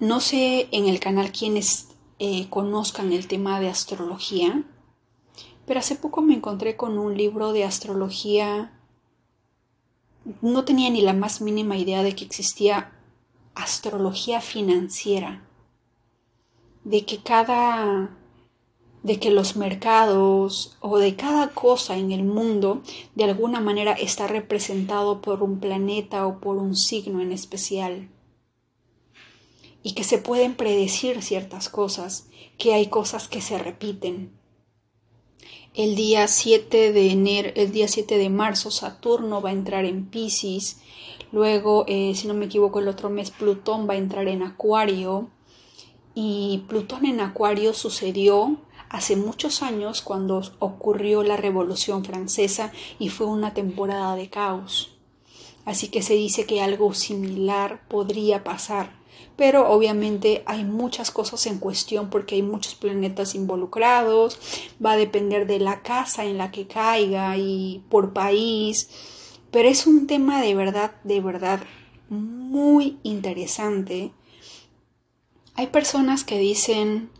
No 0.00 0.20
sé 0.20 0.68
en 0.72 0.86
el 0.88 1.00
canal 1.00 1.32
quienes 1.32 1.88
eh, 2.18 2.48
conozcan 2.48 3.12
el 3.12 3.26
tema 3.28 3.60
de 3.60 3.68
astrología, 3.68 4.64
pero 5.66 5.80
hace 5.80 5.96
poco 5.96 6.22
me 6.22 6.34
encontré 6.34 6.76
con 6.76 6.98
un 6.98 7.16
libro 7.16 7.52
de 7.52 7.64
astrología. 7.64 8.78
No 10.40 10.64
tenía 10.64 10.88
ni 10.88 11.02
la 11.02 11.12
más 11.12 11.42
mínima 11.42 11.76
idea 11.76 12.02
de 12.02 12.14
que 12.14 12.24
existía 12.24 12.97
astrología 13.58 14.40
financiera, 14.40 15.44
de 16.84 17.04
que 17.04 17.18
cada 17.18 18.14
de 19.02 19.20
que 19.20 19.30
los 19.30 19.56
mercados 19.56 20.76
o 20.80 20.98
de 20.98 21.14
cada 21.14 21.50
cosa 21.50 21.96
en 21.96 22.10
el 22.10 22.24
mundo 22.24 22.82
de 23.14 23.24
alguna 23.24 23.60
manera 23.60 23.92
está 23.92 24.26
representado 24.26 25.22
por 25.22 25.42
un 25.42 25.60
planeta 25.60 26.26
o 26.26 26.40
por 26.40 26.56
un 26.56 26.74
signo 26.74 27.20
en 27.20 27.30
especial 27.30 28.08
y 29.82 29.92
que 29.92 30.04
se 30.04 30.18
pueden 30.18 30.54
predecir 30.54 31.22
ciertas 31.22 31.68
cosas, 31.68 32.26
que 32.58 32.74
hay 32.74 32.88
cosas 32.88 33.28
que 33.28 33.40
se 33.40 33.58
repiten. 33.58 34.32
El 35.74 35.94
día 35.94 36.26
7 36.26 36.92
de 36.92 37.10
enero, 37.10 37.52
el 37.54 37.70
día 37.70 37.86
7 37.86 38.18
de 38.18 38.30
marzo 38.30 38.70
Saturno 38.70 39.40
va 39.40 39.50
a 39.50 39.52
entrar 39.52 39.84
en 39.84 40.06
Pisces, 40.06 40.78
luego 41.32 41.84
eh, 41.88 42.12
si 42.14 42.26
no 42.28 42.34
me 42.34 42.46
equivoco 42.46 42.78
el 42.78 42.88
otro 42.88 43.10
mes 43.10 43.30
Plutón 43.30 43.88
va 43.88 43.94
a 43.94 43.98
entrar 43.98 44.28
en 44.28 44.42
Acuario. 44.42 45.28
Y 46.14 46.64
Plutón 46.68 47.06
en 47.06 47.20
Acuario 47.20 47.74
sucedió 47.74 48.58
hace 48.88 49.16
muchos 49.16 49.62
años 49.62 50.02
cuando 50.02 50.42
ocurrió 50.58 51.22
la 51.22 51.36
Revolución 51.36 52.04
Francesa 52.04 52.72
y 52.98 53.08
fue 53.08 53.26
una 53.26 53.54
temporada 53.54 54.16
de 54.16 54.28
caos. 54.28 54.96
Así 55.64 55.88
que 55.88 56.02
se 56.02 56.14
dice 56.14 56.46
que 56.46 56.62
algo 56.62 56.94
similar 56.94 57.86
podría 57.88 58.42
pasar. 58.42 58.96
Pero 59.36 59.70
obviamente 59.70 60.42
hay 60.46 60.64
muchas 60.64 61.10
cosas 61.10 61.46
en 61.46 61.58
cuestión 61.58 62.10
porque 62.10 62.34
hay 62.34 62.42
muchos 62.42 62.74
planetas 62.74 63.34
involucrados, 63.34 64.40
va 64.84 64.92
a 64.92 64.96
depender 64.96 65.46
de 65.46 65.60
la 65.60 65.82
casa 65.82 66.24
en 66.24 66.38
la 66.38 66.50
que 66.50 66.66
caiga 66.66 67.36
y 67.36 67.84
por 67.88 68.12
país, 68.12 68.88
pero 69.50 69.68
es 69.68 69.86
un 69.86 70.06
tema 70.06 70.40
de 70.40 70.54
verdad, 70.54 70.92
de 71.04 71.20
verdad 71.20 71.60
muy 72.08 72.98
interesante. 73.02 74.12
Hay 75.54 75.68
personas 75.68 76.24
que 76.24 76.38
dicen 76.38 77.10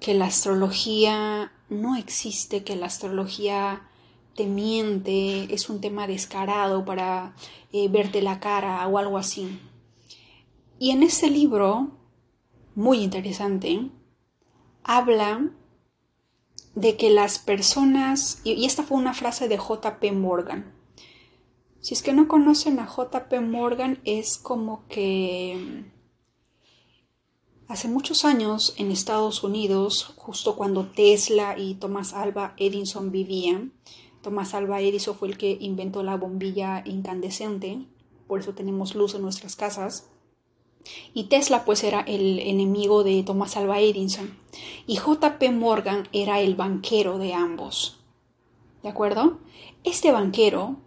que 0.00 0.14
la 0.14 0.26
astrología 0.26 1.52
no 1.68 1.96
existe, 1.96 2.62
que 2.62 2.76
la 2.76 2.86
astrología 2.86 3.88
te 4.36 4.46
miente, 4.46 5.52
es 5.54 5.70
un 5.70 5.80
tema 5.80 6.06
descarado 6.06 6.84
para 6.84 7.34
eh, 7.72 7.88
verte 7.88 8.20
la 8.20 8.40
cara 8.40 8.86
o 8.88 8.98
algo 8.98 9.16
así. 9.16 9.60
Y 10.78 10.90
en 10.90 11.02
ese 11.02 11.30
libro, 11.30 11.92
muy 12.74 12.98
interesante, 12.98 13.90
habla 14.82 15.50
de 16.74 16.96
que 16.96 17.10
las 17.10 17.38
personas, 17.38 18.40
y 18.42 18.64
esta 18.66 18.82
fue 18.82 18.98
una 18.98 19.14
frase 19.14 19.48
de 19.48 19.56
JP 19.56 20.12
Morgan, 20.12 20.73
si 21.84 21.92
es 21.92 22.02
que 22.02 22.14
no 22.14 22.28
conocen 22.28 22.78
a 22.78 22.86
JP 22.86 23.42
Morgan, 23.42 24.00
es 24.04 24.38
como 24.38 24.88
que 24.88 25.84
hace 27.68 27.88
muchos 27.88 28.24
años 28.24 28.74
en 28.78 28.90
Estados 28.90 29.44
Unidos, 29.44 30.14
justo 30.16 30.56
cuando 30.56 30.86
Tesla 30.86 31.58
y 31.58 31.74
Thomas 31.74 32.14
Alva 32.14 32.54
Edison 32.56 33.10
vivían, 33.10 33.74
Thomas 34.22 34.54
Alva 34.54 34.80
Edison 34.80 35.14
fue 35.14 35.28
el 35.28 35.36
que 35.36 35.58
inventó 35.60 36.02
la 36.02 36.16
bombilla 36.16 36.82
incandescente, 36.86 37.84
por 38.28 38.40
eso 38.40 38.54
tenemos 38.54 38.94
luz 38.94 39.14
en 39.14 39.20
nuestras 39.20 39.54
casas. 39.54 40.08
Y 41.12 41.24
Tesla 41.24 41.66
pues 41.66 41.84
era 41.84 42.00
el 42.00 42.38
enemigo 42.38 43.04
de 43.04 43.22
Thomas 43.24 43.58
Alva 43.58 43.80
Edison. 43.80 44.38
Y 44.86 44.96
JP 44.96 45.52
Morgan 45.52 46.08
era 46.12 46.40
el 46.40 46.54
banquero 46.54 47.18
de 47.18 47.34
ambos. 47.34 48.00
¿De 48.82 48.88
acuerdo? 48.88 49.38
Este 49.82 50.12
banquero 50.12 50.78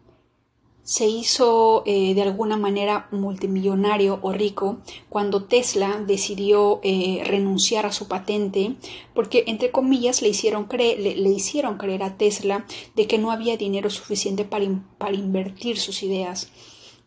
se 0.87 1.05
hizo 1.05 1.83
eh, 1.85 2.13
de 2.13 2.21
alguna 2.21 2.55
manera 2.55 3.09
multimillonario 3.11 4.19
o 4.21 4.31
rico 4.31 4.77
cuando 5.09 5.43
Tesla 5.43 6.01
decidió 6.07 6.79
eh, 6.81 7.23
renunciar 7.25 7.85
a 7.85 7.91
su 7.91 8.07
patente 8.07 8.75
porque 9.13 9.43
entre 9.47 9.69
comillas 9.69 10.21
le 10.21 10.29
hicieron, 10.29 10.63
creer, 10.63 10.97
le, 10.97 11.29
hicieron 11.29 11.77
creer 11.77 12.03
a 12.03 12.15
Tesla 12.15 12.65
de 12.95 13.05
que 13.05 13.17
no 13.17 13.31
había 13.31 13.57
dinero 13.57 13.89
suficiente 13.89 14.45
para, 14.45 14.65
para 14.97 15.13
invertir 15.13 15.77
sus 15.77 16.03
ideas. 16.03 16.53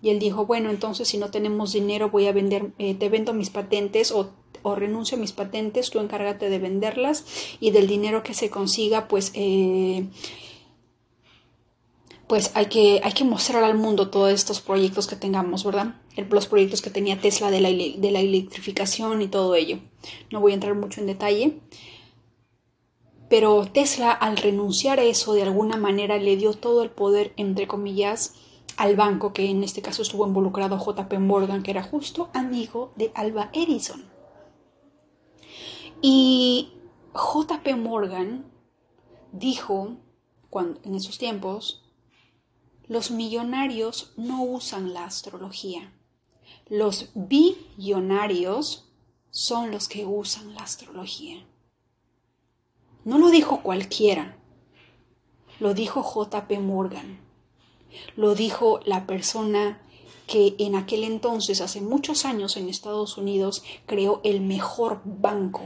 Y 0.03 0.11
él 0.11 0.19
dijo, 0.19 0.45
bueno, 0.45 0.69
entonces 0.69 1.09
si 1.09 1.17
no 1.17 1.31
tenemos 1.31 1.73
dinero 1.73 2.11
voy 2.11 2.27
a 2.27 2.33
vender, 2.33 2.73
eh, 2.77 2.93
te 2.95 3.09
vendo 3.09 3.33
mis 3.33 3.49
patentes 3.49 4.13
o, 4.13 4.29
renuncio 4.77 5.17
a 5.17 5.21
mis 5.21 5.33
patentes, 5.33 5.89
tú 5.89 6.01
encárgate 6.01 6.51
de 6.51 6.59
venderlas 6.59 7.25
y 7.61 7.71
del 7.71 7.87
dinero 7.87 8.23
que 8.23 8.35
se 8.35 8.51
consiga, 8.51 9.09
pues, 9.09 9.33
pues 12.31 12.53
hay 12.55 12.67
que, 12.67 13.01
hay 13.03 13.11
que 13.11 13.25
mostrar 13.25 13.65
al 13.65 13.77
mundo 13.77 14.09
todos 14.09 14.31
estos 14.31 14.61
proyectos 14.61 15.09
que 15.09 15.17
tengamos, 15.17 15.65
¿verdad? 15.65 15.97
Los 16.31 16.47
proyectos 16.47 16.81
que 16.81 16.89
tenía 16.89 17.21
Tesla 17.21 17.51
de 17.51 17.61
la, 17.61 17.71
de 17.71 18.11
la 18.13 18.21
electrificación 18.21 19.21
y 19.21 19.27
todo 19.27 19.57
ello. 19.57 19.81
No 20.31 20.39
voy 20.39 20.53
a 20.53 20.55
entrar 20.55 20.77
mucho 20.77 21.01
en 21.01 21.09
detalle. 21.09 21.59
Pero 23.29 23.67
Tesla 23.67 24.13
al 24.13 24.37
renunciar 24.37 25.01
a 25.01 25.03
eso 25.03 25.35
de 25.35 25.43
alguna 25.43 25.77
manera 25.77 26.19
le 26.19 26.37
dio 26.37 26.53
todo 26.53 26.85
el 26.85 26.91
poder, 26.91 27.33
entre 27.37 27.67
comillas, 27.67 28.37
al 28.77 28.95
banco, 28.95 29.33
que 29.33 29.51
en 29.51 29.65
este 29.65 29.83
caso 29.83 30.03
estuvo 30.03 30.25
involucrado 30.25 30.79
JP 30.79 31.13
Morgan, 31.19 31.65
que 31.65 31.73
era 31.73 31.83
justo 31.83 32.31
amigo 32.33 32.93
de 32.95 33.11
Alba 33.17 33.51
Edison. 33.53 34.05
Y 36.01 36.75
JP 37.13 37.77
Morgan 37.77 38.45
dijo, 39.33 39.97
cuando, 40.49 40.79
en 40.85 40.95
esos 40.95 41.19
tiempos, 41.19 41.83
los 42.91 43.13
millonarios 43.13 44.13
no 44.17 44.43
usan 44.43 44.93
la 44.93 45.05
astrología. 45.05 45.93
Los 46.69 47.11
billonarios 47.15 48.91
son 49.31 49.71
los 49.71 49.89
que 49.89 50.05
usan 50.05 50.55
la 50.55 50.63
astrología. 50.63 51.47
No 53.05 53.19
lo 53.19 53.31
dijo 53.31 53.63
cualquiera, 53.63 54.37
lo 55.61 55.73
dijo 55.73 56.03
JP 56.03 56.51
Morgan. 56.59 57.21
Lo 58.17 58.35
dijo 58.35 58.81
la 58.85 59.07
persona 59.07 59.81
que 60.27 60.57
en 60.59 60.75
aquel 60.75 61.05
entonces, 61.05 61.61
hace 61.61 61.81
muchos 61.81 62.25
años 62.25 62.57
en 62.57 62.69
Estados 62.69 63.17
Unidos, 63.17 63.63
creó 63.87 64.21
el 64.25 64.41
mejor 64.41 65.01
banco. 65.05 65.63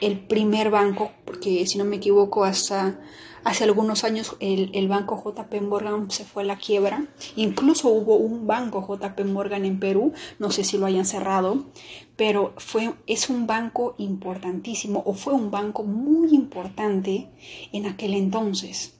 El 0.00 0.26
primer 0.26 0.72
banco, 0.72 1.12
porque 1.24 1.64
si 1.68 1.78
no 1.78 1.84
me 1.84 1.96
equivoco, 1.96 2.42
hasta 2.42 2.98
hace 3.44 3.64
algunos 3.64 4.04
años 4.04 4.36
el, 4.40 4.88
banco 4.88 5.22
JP 5.22 5.62
Morgan 5.62 6.10
se 6.10 6.24
fue 6.24 6.42
a 6.42 6.46
la 6.46 6.56
quiebra. 6.56 7.06
Incluso 7.36 7.88
hubo 7.88 8.16
un 8.16 8.46
banco 8.46 8.84
JP 8.86 9.24
Morgan 9.26 9.64
en 9.64 9.78
Perú, 9.78 10.12
no 10.38 10.50
sé 10.50 10.64
si 10.64 10.78
lo 10.78 10.86
hayan 10.86 11.04
cerrado, 11.04 11.64
pero 12.16 12.54
fue, 12.56 12.94
es 13.06 13.28
un 13.28 13.46
banco 13.46 13.94
importantísimo 13.98 15.02
o 15.06 15.14
fue 15.14 15.34
un 15.34 15.50
banco 15.50 15.84
muy 15.84 16.34
importante 16.34 17.30
en 17.72 17.86
aquel 17.86 18.14
entonces. 18.14 18.94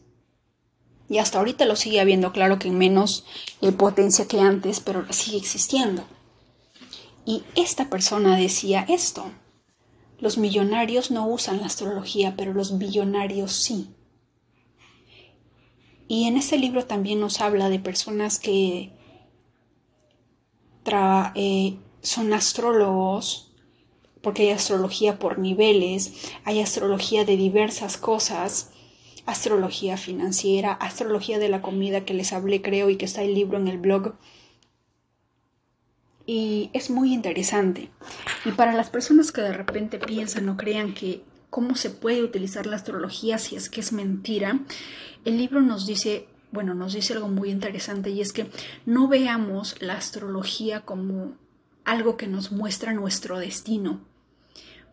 Y 1.09 1.19
hasta 1.19 1.39
ahorita 1.39 1.67
lo 1.67 1.77
sigue 1.77 2.01
habiendo, 2.01 2.33
claro 2.33 2.59
que 2.59 2.69
en 2.69 2.79
menos 2.79 3.25
eh, 3.61 3.73
potencia 3.73 4.27
que 4.27 4.41
antes, 4.41 4.81
pero 4.81 5.05
sigue 5.13 5.37
existiendo. 5.37 6.05
Y 7.27 7.43
esta 7.57 7.89
persona 7.89 8.37
decía 8.37 8.85
esto. 8.89 9.25
Los 10.19 10.39
millonarios 10.39 11.11
no 11.11 11.27
usan 11.27 11.61
la 11.61 11.67
astrología, 11.67 12.35
pero 12.37 12.55
los 12.55 12.79
billonarios 12.79 13.53
sí. 13.53 13.95
Y 16.07 16.27
en 16.27 16.37
este 16.37 16.59
libro 16.59 16.85
también 16.85 17.21
nos 17.21 17.41
habla 17.41 17.69
de 17.69 17.79
personas 17.79 18.39
que 18.39 18.93
eh, 21.35 21.79
son 22.03 22.33
astrólogos, 22.33 23.53
porque 24.21 24.43
hay 24.43 24.51
astrología 24.51 25.19
por 25.19 25.39
niveles, 25.39 26.31
hay 26.45 26.61
astrología 26.61 27.25
de 27.25 27.37
diversas 27.37 27.97
cosas, 27.97 28.71
astrología 29.27 29.97
financiera, 29.97 30.73
astrología 30.73 31.39
de 31.39 31.49
la 31.49 31.63
comida 31.63 32.05
que 32.05 32.15
les 32.15 32.33
hablé 32.33 32.61
creo 32.61 32.91
y 32.91 32.97
que 32.97 33.07
está 33.07 33.23
el 33.23 33.35
libro 33.35 33.59
en 33.59 33.69
el 33.69 33.79
blog. 33.79 34.15
Y 36.27 36.71
es 36.73 36.91
muy 36.91 37.13
interesante. 37.13 37.91
Y 38.45 38.53
para 38.53 38.73
las 38.73 38.91
personas 38.91 39.33
que 39.33 39.43
de 39.43 39.53
repente 39.53 39.99
piensan 39.99 40.49
o 40.49 40.57
crean 40.57 40.95
que 40.95 41.23
cómo 41.55 41.77
se 41.77 41.91
puede 41.91 42.25
utilizar 42.25 42.67
la 42.67 42.75
astrología 42.75 43.39
si 43.39 43.55
es 43.55 43.71
que 43.71 43.81
es 43.81 43.93
mentira, 43.93 44.59
el 45.25 45.39
libro 45.39 45.63
nos 45.63 45.87
dice, 45.87 46.27
bueno, 46.51 46.75
nos 46.75 46.95
dice 46.95 47.13
algo 47.13 47.29
muy 47.29 47.49
interesante 47.49 48.11
y 48.11 48.21
es 48.21 48.33
que 48.33 48.51
no 48.87 49.07
veamos 49.07 49.81
la 49.81 49.95
astrología 49.95 50.81
como 50.81 51.37
algo 51.85 52.17
que 52.17 52.27
nos 52.27 52.51
muestra 52.51 52.93
nuestro 52.93 53.39
destino. 53.39 54.01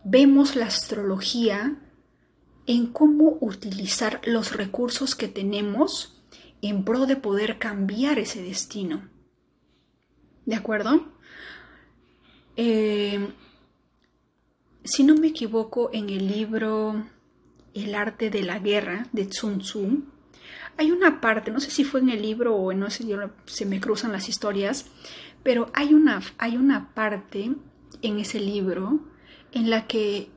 Vemos 0.04 0.56
la 0.56 0.68
astrología 0.68 1.78
en 2.68 2.94
cómo 2.94 3.40
utilizar 3.42 4.22
los 4.24 4.56
recursos 4.56 5.16
que 5.16 5.28
tenemos 5.28 6.22
en 6.62 6.86
pro 6.86 7.08
de 7.08 7.16
poder 7.16 7.58
cambiar 7.58 8.20
ese 8.20 8.44
destino. 8.44 9.10
¿De 10.46 10.54
acuerdo? 10.54 11.08
Eh, 12.56 13.34
si 14.84 15.04
no 15.04 15.16
me 15.16 15.28
equivoco, 15.28 15.90
en 15.94 16.10
el 16.10 16.28
libro 16.28 17.06
El 17.74 17.96
arte 17.96 18.30
de 18.30 18.44
la 18.44 18.60
guerra 18.60 19.08
de 19.12 19.32
Sun 19.32 19.60
Tzu, 19.60 20.04
hay 20.78 20.92
una 20.92 21.22
parte, 21.22 21.52
no 21.52 21.60
sé 21.60 21.70
si 21.70 21.84
fue 21.84 22.00
en 22.00 22.10
el 22.10 22.22
libro 22.22 22.56
o 22.56 22.74
no 22.74 22.90
sé, 22.90 23.06
se 23.46 23.66
me 23.66 23.80
cruzan 23.80 24.12
las 24.12 24.30
historias, 24.30 24.88
pero 25.44 25.70
hay 25.74 25.94
una, 25.94 26.22
hay 26.38 26.58
una 26.58 26.94
parte 26.94 27.52
en 28.02 28.20
ese 28.20 28.40
libro 28.40 29.00
en 29.52 29.70
la 29.70 29.86
que 29.86 30.30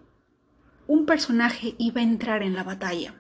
un 0.87 1.07
personaje 1.07 1.75
iba 1.79 2.01
a 2.01 2.05
entrar 2.05 2.43
en 2.43 2.55
la 2.55 2.63
batalla, 2.63 3.15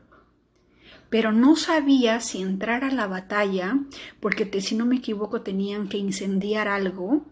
pero 1.09 1.33
no 1.33 1.57
sabía 1.57 2.21
si 2.21 2.43
entrar 2.43 2.85
a 2.85 2.91
la 2.91 3.07
batalla, 3.07 3.79
porque 4.21 4.61
si 4.61 4.75
no 4.75 4.85
me 4.85 4.97
equivoco 4.97 5.43
tenían 5.43 5.89
que 5.89 5.97
incendiar 5.97 6.69
algo, 6.69 7.25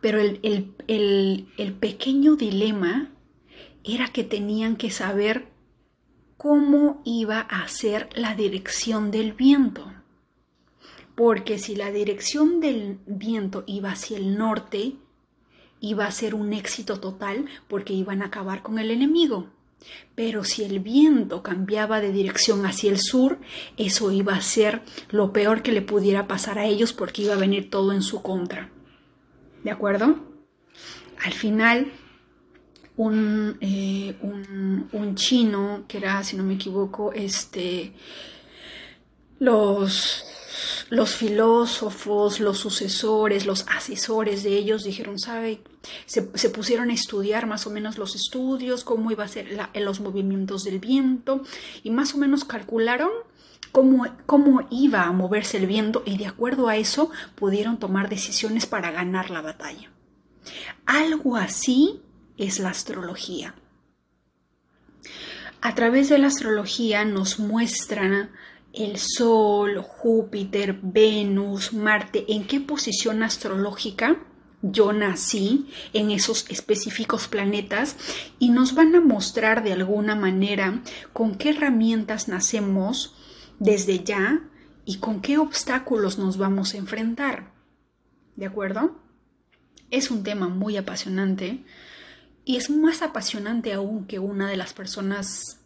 pero 0.00 0.20
el, 0.20 0.72
el 0.86 1.72
pequeño 1.72 2.36
dilema 2.36 3.10
era 3.84 4.08
que 4.08 4.24
tenían 4.24 4.76
que 4.76 4.90
saber 4.90 5.48
cómo 6.36 7.02
iba 7.04 7.40
a 7.40 7.68
ser 7.68 8.08
la 8.14 8.34
dirección 8.34 9.10
del 9.10 9.32
viento. 9.32 9.92
Porque 11.14 11.58
si 11.58 11.76
la 11.76 11.90
dirección 11.90 12.60
del 12.60 12.98
viento 13.04 13.64
iba 13.66 13.90
hacia 13.90 14.16
el 14.16 14.38
norte, 14.38 14.94
iba 15.80 16.06
a 16.06 16.10
ser 16.10 16.34
un 16.34 16.52
éxito 16.52 16.98
total 16.98 17.46
porque 17.68 17.92
iban 17.92 18.22
a 18.22 18.26
acabar 18.26 18.62
con 18.62 18.78
el 18.78 18.90
enemigo. 18.90 19.48
Pero 20.14 20.44
si 20.44 20.62
el 20.62 20.80
viento 20.80 21.42
cambiaba 21.42 22.00
de 22.00 22.12
dirección 22.12 22.64
hacia 22.64 22.90
el 22.90 22.98
sur, 22.98 23.38
eso 23.76 24.10
iba 24.10 24.34
a 24.34 24.42
ser 24.42 24.82
lo 25.10 25.32
peor 25.32 25.62
que 25.62 25.72
le 25.72 25.82
pudiera 25.82 26.26
pasar 26.26 26.58
a 26.58 26.66
ellos 26.66 26.92
porque 26.92 27.22
iba 27.22 27.34
a 27.34 27.38
venir 27.38 27.70
todo 27.70 27.92
en 27.92 28.02
su 28.02 28.22
contra. 28.22 28.70
¿De 29.62 29.70
acuerdo? 29.70 30.16
Al 31.24 31.32
final, 31.32 31.92
un, 32.96 33.58
eh, 33.60 34.16
un, 34.22 35.14
chino, 35.16 35.84
que 35.86 35.98
era, 35.98 36.22
si 36.24 36.36
no 36.36 36.44
me 36.44 36.54
equivoco, 36.54 37.12
este, 37.12 37.92
los, 39.38 40.24
los 40.88 41.14
filósofos, 41.14 42.40
los 42.40 42.58
sucesores, 42.58 43.44
los 43.44 43.66
asesores 43.68 44.42
de 44.42 44.56
ellos 44.56 44.84
dijeron, 44.84 45.18
¿sabe? 45.18 45.62
Se, 46.06 46.22
pusieron 46.50 46.90
a 46.90 46.94
estudiar 46.94 47.46
más 47.46 47.66
o 47.66 47.70
menos 47.70 47.98
los 47.98 48.14
estudios, 48.14 48.84
cómo 48.84 49.10
iba 49.10 49.24
a 49.24 49.28
ser 49.28 49.58
los 49.74 50.00
movimientos 50.00 50.64
del 50.64 50.78
viento 50.78 51.42
y 51.82 51.90
más 51.90 52.14
o 52.14 52.18
menos 52.18 52.44
calcularon 52.44 53.10
Cómo, 53.72 54.06
cómo, 54.26 54.66
iba 54.70 55.04
a 55.04 55.12
moverse 55.12 55.58
el 55.58 55.66
viento 55.66 56.02
y 56.04 56.18
de 56.18 56.26
acuerdo 56.26 56.68
a 56.68 56.76
eso 56.76 57.10
pudieron 57.36 57.78
tomar 57.78 58.08
decisiones 58.08 58.66
para 58.66 58.90
ganar 58.90 59.30
la 59.30 59.42
batalla. 59.42 59.90
Algo 60.86 61.36
así 61.36 62.02
es 62.36 62.58
la 62.58 62.70
astrología. 62.70 63.54
A 65.60 65.74
través 65.74 66.08
de 66.08 66.18
la 66.18 66.28
astrología 66.28 67.04
nos 67.04 67.38
muestran 67.38 68.30
el 68.72 68.98
Sol, 68.98 69.82
Júpiter, 69.82 70.78
Venus, 70.82 71.72
Marte, 71.72 72.24
en 72.28 72.46
qué 72.46 72.60
posición 72.60 73.22
astrológica 73.22 74.16
yo 74.62 74.92
nací 74.92 75.68
en 75.92 76.10
esos 76.10 76.46
específicos 76.50 77.28
planetas 77.28 77.96
y 78.38 78.50
nos 78.50 78.74
van 78.74 78.94
a 78.94 79.00
mostrar 79.00 79.62
de 79.64 79.72
alguna 79.72 80.14
manera 80.14 80.82
con 81.12 81.34
qué 81.36 81.50
herramientas 81.50 82.28
nacemos 82.28 83.14
desde 83.60 84.02
ya 84.02 84.40
y 84.84 84.98
con 84.98 85.20
qué 85.20 85.38
obstáculos 85.38 86.18
nos 86.18 86.36
vamos 86.36 86.74
a 86.74 86.78
enfrentar. 86.78 87.52
¿De 88.34 88.46
acuerdo? 88.46 88.98
Es 89.90 90.10
un 90.10 90.24
tema 90.24 90.48
muy 90.48 90.76
apasionante 90.76 91.62
y 92.44 92.56
es 92.56 92.70
más 92.70 93.02
apasionante 93.02 93.72
aún 93.72 94.06
que 94.06 94.18
una 94.18 94.48
de 94.48 94.56
las 94.56 94.72
personas 94.72 95.60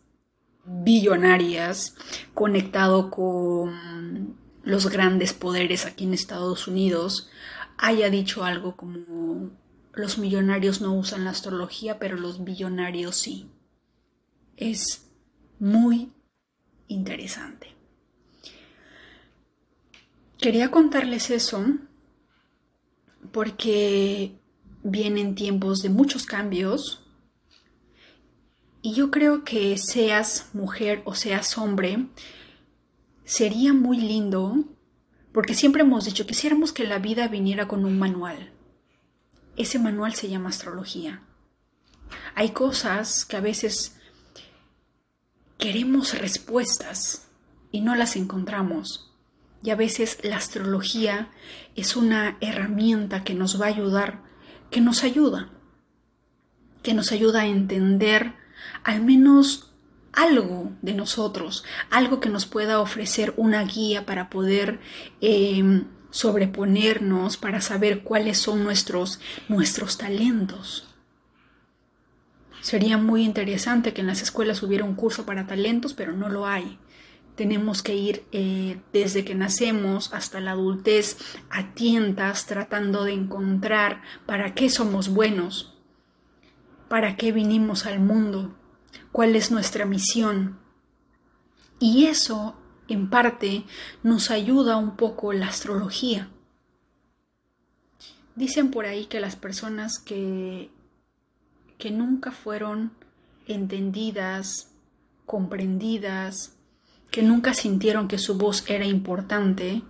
billonarias 0.67 1.95
conectado 2.35 3.11
con 3.11 4.37
los 4.63 4.91
grandes 4.91 5.33
poderes 5.33 5.87
aquí 5.87 6.05
en 6.05 6.15
Estados 6.15 6.67
Unidos 6.69 7.31
haya 7.77 8.11
dicho 8.11 8.45
algo 8.45 8.77
como 8.77 9.51
los 9.93 10.19
millonarios 10.19 10.81
no 10.81 10.95
usan 10.95 11.25
la 11.25 11.31
astrología, 11.31 11.99
pero 11.99 12.17
los 12.17 12.43
billonarios 12.43 13.17
sí. 13.17 13.49
Es 14.57 15.07
muy 15.61 16.13
interesante. 16.89 17.75
Quería 20.39 20.71
contarles 20.71 21.31
eso 21.31 21.65
porque 23.33 24.39
vienen 24.83 25.35
tiempos 25.35 25.83
de 25.83 25.89
muchos 25.89 26.27
cambios 26.27 27.05
y 28.83 28.93
yo 28.93 29.11
creo 29.11 29.45
que 29.45 29.79
seas 29.79 30.51
mujer 30.53 31.01
o 31.07 31.15
seas 31.15 31.57
hombre, 31.57 32.07
sería 33.25 33.73
muy 33.73 33.97
lindo, 33.97 34.63
porque 35.33 35.55
siempre 35.55 35.81
hemos 35.81 36.05
dicho, 36.05 36.27
quisiéramos 36.27 36.73
que 36.73 36.85
la 36.85 36.99
vida 36.99 37.27
viniera 37.29 37.67
con 37.67 37.87
un 37.87 37.99
manual. 37.99 38.53
Ese 39.57 39.79
manual 39.79 40.15
se 40.15 40.29
llama 40.29 40.51
astrología. 40.51 41.23
Hay 42.35 42.51
cosas 42.51 43.25
que 43.25 43.39
a 43.39 43.41
veces 43.41 43.97
queremos 45.57 46.19
respuestas 46.19 47.29
y 47.73 47.81
no 47.81 47.95
las 47.95 48.17
encontramos. 48.17 49.04
Y 49.65 49.71
a 49.71 49.77
veces 49.77 50.19
la 50.23 50.37
astrología 50.37 51.31
es 51.75 51.97
una 51.97 52.37
herramienta 52.43 53.25
que 53.25 53.33
nos 53.33 53.59
va 53.59 53.65
a 53.65 53.71
ayudar, 53.71 54.21
que 54.71 54.83
nos 54.83 55.05
ayuda, 55.05 55.49
que 56.83 56.93
nos 56.93 57.13
ayuda 57.13 57.41
a 57.41 57.47
entender 57.47 58.35
al 58.83 59.03
menos 59.03 59.73
algo 60.13 60.73
de 60.83 60.93
nosotros, 60.93 61.65
algo 61.91 62.21
que 62.21 62.29
nos 62.29 62.45
pueda 62.45 62.79
ofrecer 62.79 63.33
una 63.39 63.65
guía 63.65 64.05
para 64.05 64.29
poder 64.29 64.81
em, 65.23 65.87
sobreponernos, 66.11 67.39
para 67.39 67.63
saber 67.63 68.03
cuáles 68.03 68.37
son 68.37 68.65
nuestros, 68.65 69.19
nuestros 69.49 69.97
talentos. 69.97 70.95
Sería 72.61 72.99
muy 72.99 73.25
interesante 73.25 73.95
que 73.95 74.03
en 74.03 74.09
las 74.09 74.21
escuelas 74.21 74.63
hubiera 74.63 74.85
un 74.85 74.95
curso 74.95 75.25
para 75.25 75.47
talentos, 75.47 75.95
pero 75.95 76.13
no 76.13 76.29
lo 76.29 76.47
hay. 76.47 76.79
Tenemos 77.35 77.83
que 77.83 77.97
ir 77.97 78.25
eh, 78.31 78.81
desde 78.93 79.25
que 79.25 79.35
nacemos 79.35 80.13
hasta 80.13 80.41
la 80.41 80.53
adultez 80.53 81.19
a 81.51 81.75
tientas 81.75 82.47
tratando 82.47 83.05
de 83.05 83.13
encontrar 83.13 84.03
para 84.25 84.55
qué 84.55 84.71
somos 84.71 85.09
buenos, 85.09 85.77
para 86.89 87.17
qué 87.17 87.33
vinimos 87.33 87.87
al 87.87 87.99
mundo, 87.99 88.55
cuál 89.11 89.35
es 89.35 89.51
nuestra 89.51 89.85
misión. 89.85 90.61
Y 91.81 92.07
eso, 92.07 92.57
en 92.87 93.11
parte, 93.11 93.65
nos 94.05 94.31
ayuda 94.31 94.77
un 94.77 94.97
poco 94.97 95.33
la 95.33 95.49
astrología. 95.49 96.31
Dicen 98.37 98.71
por 98.71 98.87
ahí 98.87 99.07
que 99.07 99.19
las 99.19 99.35
personas 99.35 99.99
que, 99.99 100.71
que 101.79 101.91
nunca 101.91 102.31
fueron 102.31 102.93
entendidas, 103.47 104.71
comprendidas, 105.27 106.57
que 107.15 107.23
nunca 107.23 107.55
sintieron 107.55 108.09
que 108.09 108.19
su 108.19 108.37
voz 108.37 108.69
era 108.69 108.87
importante, 108.87 109.83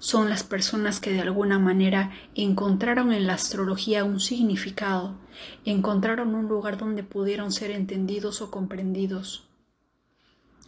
son 0.00 0.28
las 0.28 0.42
personas 0.42 0.98
que 0.98 1.12
de 1.12 1.20
alguna 1.20 1.60
manera 1.60 2.10
encontraron 2.34 3.12
en 3.12 3.28
la 3.28 3.34
astrología 3.34 4.02
un 4.02 4.18
significado, 4.18 5.14
encontraron 5.64 6.34
un 6.34 6.48
lugar 6.48 6.76
donde 6.76 7.04
pudieron 7.04 7.52
ser 7.52 7.70
entendidos 7.70 8.42
o 8.42 8.50
comprendidos. 8.50 9.46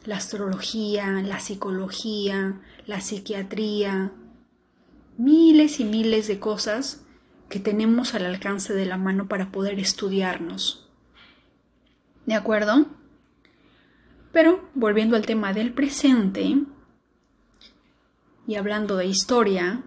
La 0.04 0.18
astrología, 0.18 1.08
la 1.22 1.40
psicología, 1.40 2.60
la 2.86 3.00
psiquiatría, 3.00 4.12
miles 5.18 5.80
y 5.80 5.84
miles 5.84 6.28
de 6.28 6.38
cosas 6.38 7.04
que 7.48 7.58
tenemos 7.58 8.14
al 8.14 8.26
alcance 8.26 8.74
de 8.74 8.86
la 8.86 8.96
mano 8.96 9.26
para 9.26 9.50
poder 9.50 9.80
estudiarnos. 9.80 10.88
¿De 12.26 12.34
acuerdo? 12.34 12.86
Pero 14.37 14.68
volviendo 14.75 15.16
al 15.16 15.25
tema 15.25 15.55
del 15.55 15.72
presente, 15.72 16.59
y 18.46 18.55
hablando 18.57 18.99
de 18.99 19.07
historia, 19.07 19.83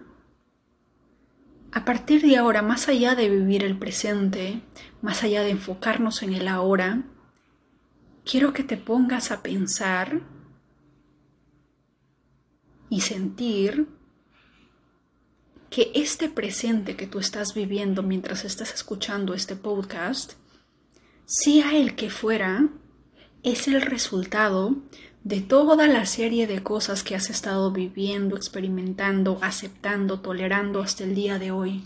a 1.70 1.84
partir 1.84 2.20
de 2.20 2.36
ahora, 2.36 2.60
más 2.60 2.88
allá 2.88 3.14
de 3.14 3.30
vivir 3.30 3.62
el 3.62 3.78
presente, 3.78 4.60
más 5.02 5.22
allá 5.22 5.44
de 5.44 5.50
enfocarnos 5.50 6.24
en 6.24 6.32
el 6.32 6.48
ahora, 6.48 7.04
quiero 8.24 8.52
que 8.52 8.64
te 8.64 8.76
pongas 8.76 9.30
a 9.30 9.40
pensar 9.40 10.20
y 12.88 13.02
sentir 13.02 13.86
que 15.70 15.92
este 15.94 16.28
presente 16.28 16.96
que 16.96 17.06
tú 17.06 17.20
estás 17.20 17.54
viviendo 17.54 18.02
mientras 18.02 18.44
estás 18.44 18.74
escuchando 18.74 19.32
este 19.32 19.54
podcast, 19.54 20.32
sea 21.24 21.76
el 21.76 21.94
que 21.94 22.10
fuera, 22.10 22.68
es 23.42 23.68
el 23.68 23.82
resultado 23.82 24.76
de 25.24 25.40
toda 25.40 25.86
la 25.86 26.06
serie 26.06 26.46
de 26.46 26.62
cosas 26.62 27.02
que 27.02 27.14
has 27.14 27.30
estado 27.30 27.70
viviendo, 27.72 28.36
experimentando, 28.36 29.38
aceptando, 29.42 30.20
tolerando 30.20 30.80
hasta 30.80 31.04
el 31.04 31.14
día 31.14 31.38
de 31.38 31.50
hoy. 31.50 31.84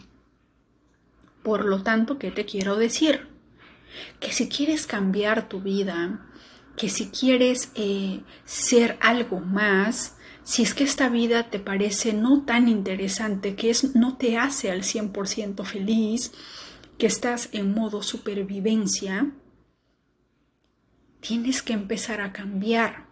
Por 1.42 1.64
lo 1.64 1.82
tanto, 1.82 2.18
¿qué 2.18 2.30
te 2.30 2.44
quiero 2.44 2.76
decir? 2.76 3.28
Que 4.20 4.32
si 4.32 4.48
quieres 4.48 4.86
cambiar 4.86 5.48
tu 5.48 5.60
vida, 5.60 6.26
que 6.76 6.88
si 6.88 7.08
quieres 7.08 7.70
eh, 7.74 8.20
ser 8.44 8.96
algo 9.00 9.40
más, 9.40 10.16
si 10.42 10.62
es 10.62 10.74
que 10.74 10.84
esta 10.84 11.08
vida 11.08 11.50
te 11.50 11.58
parece 11.58 12.12
no 12.12 12.44
tan 12.44 12.68
interesante, 12.68 13.56
que 13.56 13.70
es, 13.70 13.94
no 13.94 14.16
te 14.16 14.36
hace 14.38 14.70
al 14.70 14.82
100% 14.82 15.64
feliz, 15.64 16.32
que 16.98 17.06
estás 17.06 17.48
en 17.52 17.74
modo 17.74 18.02
supervivencia, 18.02 19.32
tienes 21.26 21.62
que 21.62 21.72
empezar 21.72 22.20
a 22.20 22.32
cambiar 22.32 23.06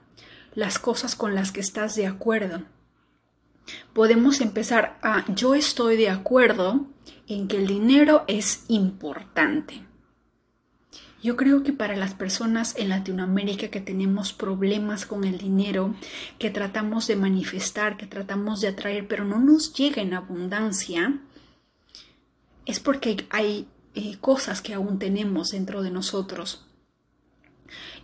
las 0.55 0.79
cosas 0.79 1.17
con 1.17 1.35
las 1.35 1.51
que 1.51 1.61
estás 1.61 1.95
de 1.95 2.07
acuerdo. 2.07 2.63
Podemos 3.95 4.41
empezar 4.41 4.99
a 5.03 5.25
yo 5.33 5.55
estoy 5.55 5.97
de 5.97 6.11
acuerdo 6.11 6.87
en 7.27 7.49
que 7.49 7.57
el 7.57 7.67
dinero 7.67 8.25
es 8.27 8.65
importante. 8.69 9.83
Yo 11.23 11.37
creo 11.37 11.63
que 11.63 11.73
para 11.73 11.97
las 11.97 12.15
personas 12.15 12.75
en 12.77 12.89
Latinoamérica 12.89 13.69
que 13.69 13.81
tenemos 13.81 14.33
problemas 14.33 15.07
con 15.07 15.25
el 15.25 15.39
dinero, 15.39 15.95
que 16.39 16.51
tratamos 16.51 17.07
de 17.07 17.17
manifestar, 17.17 17.97
que 17.97 18.07
tratamos 18.07 18.61
de 18.61 18.69
atraer, 18.69 19.07
pero 19.07 19.25
no 19.25 19.39
nos 19.39 19.73
llega 19.73 20.03
en 20.03 20.15
abundancia, 20.15 21.21
es 22.67 22.81
porque 22.81 23.25
hay 23.31 23.69
eh, 23.95 24.17
cosas 24.21 24.61
que 24.61 24.75
aún 24.75 24.99
tenemos 24.99 25.51
dentro 25.51 25.83
de 25.83 25.93
nosotros. 25.93 26.67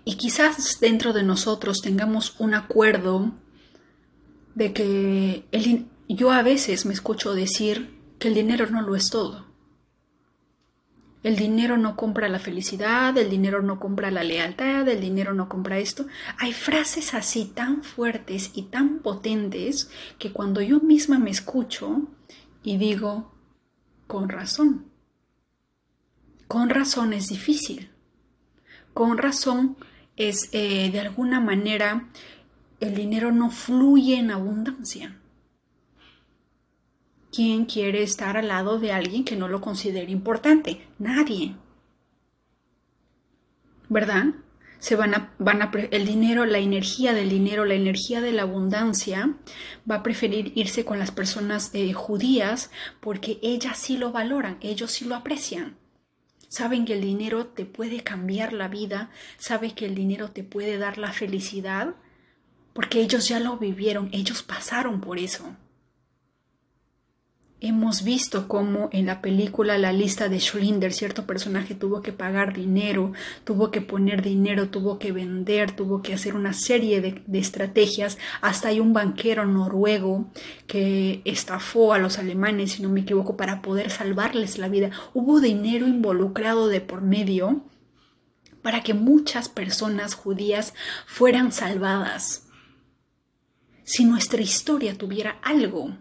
Y 0.09 0.15
quizás 0.15 0.81
dentro 0.81 1.13
de 1.13 1.23
nosotros 1.23 1.83
tengamos 1.83 2.35
un 2.41 2.55
acuerdo 2.55 3.35
de 4.55 4.73
que 4.73 5.45
yo 6.09 6.33
a 6.33 6.43
veces 6.43 6.87
me 6.87 6.95
escucho 6.95 7.35
decir 7.35 8.01
que 8.19 8.29
el 8.29 8.35
dinero 8.35 8.71
no 8.71 8.81
lo 8.81 8.97
es 8.97 9.11
todo. 9.11 9.49
El 11.23 11.37
dinero 11.37 11.77
no 11.77 11.95
compra 11.95 12.31
la 12.31 12.39
felicidad, 12.39 13.19
el 13.19 13.29
dinero 13.29 13.61
no 13.61 13.79
compra 13.79 14.11
la 14.11 14.25
lealtad, 14.25 14.89
el 14.89 15.03
dinero 15.03 15.35
no 15.35 15.47
compra 15.47 15.77
esto. 15.77 16.07
Hay 16.39 16.55
frases 16.55 17.13
así 17.13 17.45
tan 17.45 17.83
fuertes 17.83 18.53
y 18.55 18.63
tan 18.63 19.01
potentes 19.01 19.91
que 20.19 20.33
cuando 20.33 20.63
yo 20.63 20.81
misma 20.81 21.19
me 21.19 21.29
escucho 21.29 22.09
y 22.63 22.79
digo, 22.79 23.35
con 24.07 24.31
razón, 24.31 24.87
con 26.47 26.71
razón 26.71 27.13
es 27.13 27.27
difícil, 27.27 27.91
con 28.95 29.19
razón 29.19 29.77
es 30.19 30.51
eh, 30.53 30.91
de 30.91 31.01
alguna 31.01 31.41
manera 31.41 32.09
el 32.81 32.95
dinero 32.95 33.33
no 33.33 33.51
fluye 33.51 34.19
en 34.19 34.31
abundancia. 34.31 35.17
¿Quién 37.33 37.67
quiere 37.67 38.03
estar 38.03 38.37
al 38.37 38.49
lado 38.49 38.79
de 38.79 38.93
alguien 38.93 39.25
que 39.25 39.37
no 39.37 39.49
lo 39.49 39.61
considere 39.61 40.11
importante? 40.11 40.87
Nadie. 40.99 41.57
¿Verdad? 43.89 44.35
Se 44.81 44.97
van 44.97 45.15
a, 45.15 45.35
van 45.39 45.63
a, 45.63 45.71
el 45.91 46.07
dinero, 46.07 46.47
la 46.47 46.59
energía 46.59 47.13
del 47.13 47.31
dinero, 47.31 47.65
la 47.65 47.75
energía 47.75 48.21
de 48.21 48.33
la 48.33 48.43
abundancia, 48.43 49.37
va 49.91 49.97
a 49.97 50.03
preferir 50.03 50.53
irse 50.55 50.85
con 50.85 50.99
las 50.99 51.11
personas 51.11 51.71
eh, 51.75 51.93
judías 51.93 52.71
porque 53.01 53.39
ellas 53.43 53.79
sí 53.79 53.97
lo 53.97 54.13
valoran, 54.13 54.59
ellos 54.61 54.93
sí 54.93 55.05
lo 55.05 55.15
aprecian. 55.17 55.77
Saben 56.49 56.85
que 56.85 56.95
el 56.95 57.03
dinero 57.03 57.47
te 57.47 57.67
puede 57.67 58.03
cambiar 58.03 58.53
la 58.53 58.69
vida, 58.69 59.11
saben 59.39 59.73
que 59.73 59.85
el 59.87 59.95
dinero 59.95 60.31
te 60.31 60.43
puede 60.43 60.79
dar 60.79 60.99
la 60.99 61.13
felicidad, 61.13 61.95
porque 62.73 63.01
ellos 63.01 63.29
ya 63.29 63.39
lo 63.39 63.59
vivieron, 63.59 64.09
ellos 64.13 64.43
pasaron 64.43 65.01
por 65.01 65.19
eso. 65.19 65.55
Hemos 67.61 68.05
visto 68.05 68.47
cómo 68.47 68.89
en 68.93 69.07
la 69.07 69.21
película 69.21 69.79
La 69.79 69.93
lista 69.93 70.29
de 70.29 70.39
Schlinder 70.39 70.93
cierto 70.93 71.27
personaje 71.27 71.75
tuvo 71.75 72.03
que 72.03 72.13
pagar 72.13 72.55
dinero, 72.55 73.13
tuvo 73.43 73.73
que 73.73 73.81
poner 73.81 74.23
dinero, 74.23 74.69
tuvo 74.69 75.01
que 75.01 75.11
vender, 75.11 75.73
tuvo 75.73 76.01
que 76.01 76.15
hacer 76.15 76.37
una 76.37 76.53
serie 76.53 77.01
de, 77.01 77.21
de, 77.27 77.39
estrategias. 77.41 78.17
Hasta 78.43 78.69
hay 78.69 78.79
un 78.79 78.93
banquero 78.93 79.45
noruego 79.45 80.31
que 80.69 81.21
estafó 81.25 81.93
a 81.93 81.99
los 81.99 82.21
alemanes, 82.21 82.73
si 82.73 82.83
no 82.83 82.91
me 82.91 83.01
equivoco, 83.01 83.37
para 83.37 83.61
poder 83.61 83.91
salvarles 83.91 84.59
la 84.59 84.69
vida. 84.69 84.93
Hubo 85.13 85.41
dinero 85.41 85.89
involucrado 85.89 86.69
de 86.69 86.81
por 86.81 87.03
medio 87.03 87.65
para 88.63 88.85
que 88.85 88.95
muchas 88.95 89.49
personas 89.49 90.15
judías 90.15 90.75
fueran 91.07 91.51
salvadas. 91.51 92.47
Si 93.83 94.05
nuestra 94.05 94.43
historia 94.43 94.97
tuviera 94.97 95.41
algo 95.43 95.97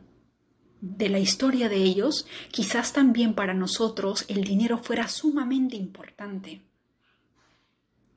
de 0.82 1.10
la 1.10 1.20
historia 1.20 1.70
de 1.70 1.78
ellos, 1.78 2.28
quizás 2.52 2.94
también 2.94 3.34
para 3.34 3.54
nosotros 3.54 4.26
el 4.28 4.44
dinero 4.44 4.78
fuera 4.78 5.08
sumamente 5.08 5.76
importante. 5.76 6.62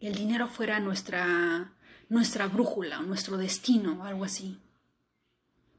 El 0.01 0.15
dinero 0.15 0.49
fuera 0.49 0.81
nuestra, 0.81 1.73
nuestra 2.09 2.47
brújula, 2.49 3.01
nuestro 3.01 3.37
destino, 3.37 4.05
algo 4.05 4.25
así. 4.25 4.59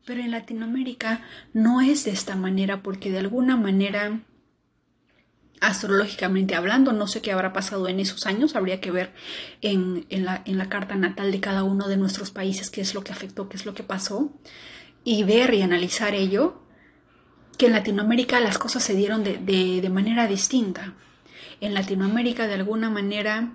Pero 0.05 0.21
en 0.21 0.31
Latinoamérica 0.31 1.21
no 1.53 1.81
es 1.81 2.05
de 2.05 2.11
esta 2.11 2.35
manera 2.35 2.81
porque 2.81 3.11
de 3.11 3.19
alguna 3.19 3.55
manera, 3.57 4.21
astrológicamente 5.59 6.55
hablando, 6.55 6.91
no 6.91 7.07
sé 7.07 7.21
qué 7.21 7.31
habrá 7.31 7.53
pasado 7.53 7.87
en 7.87 7.99
esos 7.99 8.25
años, 8.25 8.55
habría 8.55 8.81
que 8.81 8.89
ver 8.89 9.13
en, 9.61 10.05
la, 10.09 10.41
en 10.45 10.57
la 10.57 10.69
carta 10.69 10.95
natal 10.95 11.31
de 11.31 11.39
cada 11.39 11.63
uno 11.63 11.87
de 11.87 11.97
nuestros 11.97 12.31
países 12.31 12.71
qué 12.71 12.81
es 12.81 12.95
lo 12.95 13.03
que 13.03 13.11
afectó, 13.11 13.47
qué 13.47 13.57
es 13.57 13.65
lo 13.65 13.75
que 13.75 13.83
pasó, 13.83 14.31
y 15.03 15.23
ver 15.23 15.53
y 15.53 15.61
analizar 15.61 16.15
ello 16.15 16.61
que 17.61 17.67
en 17.67 17.73
Latinoamérica 17.73 18.39
las 18.39 18.57
cosas 18.57 18.81
se 18.81 18.95
dieron 18.95 19.23
de, 19.23 19.87
manera 19.93 20.25
distinta. 20.25 20.95
En 21.59 21.75
Latinoamérica, 21.75 22.47
de 22.47 22.55
alguna 22.55 22.89
manera, 22.89 23.51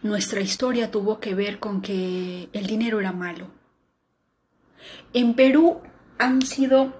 nuestra 0.00 0.40
historia 0.40 0.90
tuvo 0.90 1.20
que 1.20 1.34
ver 1.34 1.58
con 1.58 1.82
que 1.82 2.48
el 2.50 2.66
dinero 2.66 2.98
era 2.98 3.12
malo. 3.12 3.48
En 5.12 5.34
Perú 5.34 5.82
han 6.16 6.40
sido 6.40 6.96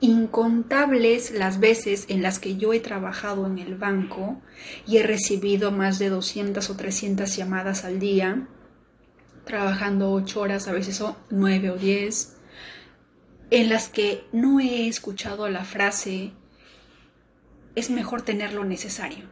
incontables 0.00 1.30
las 1.30 1.60
veces 1.60 2.04
en 2.10 2.20
las 2.20 2.38
que 2.38 2.58
yo 2.58 2.74
he 2.74 2.80
trabajado 2.80 3.46
en 3.46 3.58
el 3.58 3.76
banco 3.76 4.42
y 4.86 4.98
he 4.98 5.02
recibido 5.02 5.70
más 5.70 5.98
de 5.98 6.10
200 6.10 6.68
o 6.68 6.76
300 6.76 7.34
llamadas 7.34 7.86
al 7.86 7.98
día, 7.98 8.48
trabajando 9.46 10.12
8 10.12 10.40
horas, 10.42 10.68
a 10.68 10.72
veces 10.72 11.02
9 11.30 11.70
o 11.70 11.76
10, 11.76 12.33
en 13.54 13.68
las 13.68 13.88
que 13.88 14.26
no 14.32 14.58
he 14.58 14.88
escuchado 14.88 15.48
la 15.48 15.64
frase 15.64 16.32
es 17.76 17.88
mejor 17.88 18.22
tener 18.22 18.52
lo 18.52 18.64
necesario. 18.64 19.26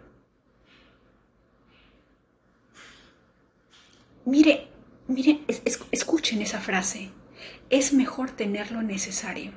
Mire, 4.24 4.68
mire, 5.08 5.40
escuchen 5.90 6.40
esa 6.40 6.60
frase. 6.60 7.10
Es 7.68 7.92
mejor 7.92 8.30
tener 8.30 8.70
lo 8.70 8.82
necesario, 8.82 9.50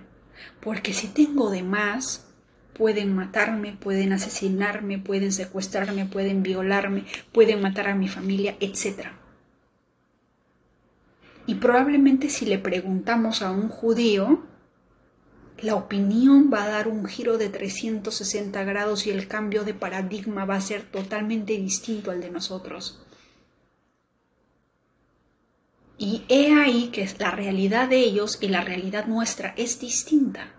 porque 0.62 0.94
si 0.94 1.10
tengo 1.10 1.52
de 1.52 1.62
más, 1.62 2.26
pueden 2.74 3.16
matarme, 3.16 3.74
pueden 3.74 4.14
asesinarme, 4.14 4.98
pueden 4.98 5.32
secuestrarme, 5.32 6.08
pueden 6.08 6.42
violarme, 6.42 7.06
pueden 7.32 7.62
matar 7.62 7.88
a 7.88 7.96
mi 7.96 8.08
familia, 8.08 8.56
etc. 8.60 9.10
Y 11.46 11.54
probablemente 11.54 12.32
si 12.32 12.48
le 12.48 12.58
preguntamos 12.58 13.44
a 13.44 13.52
un 13.52 13.70
judío, 13.70 14.55
la 15.62 15.76
opinión 15.76 16.52
va 16.54 16.64
a 16.64 16.70
dar 16.70 16.88
un 16.88 17.06
giro 17.06 17.38
de 17.38 17.50
360 17.50 18.64
grados 18.64 19.08
y 19.08 19.12
el 19.12 19.28
cambio 19.28 19.64
de 19.64 19.74
paradigma 19.74 20.46
va 20.46 20.56
a 20.56 20.62
ser 20.62 20.84
totalmente 20.84 21.54
distinto 21.54 22.12
al 22.12 22.22
de 22.22 22.30
nosotros. 22.30 23.02
Y 25.98 26.24
he 26.28 26.54
ahí 26.54 26.90
que 26.90 27.10
la 27.20 27.32
realidad 27.32 27.88
de 27.88 28.00
ellos 28.00 28.38
y 28.42 28.50
la 28.50 28.62
realidad 28.62 29.06
nuestra 29.08 29.54
es 29.56 29.80
distinta. 29.80 30.52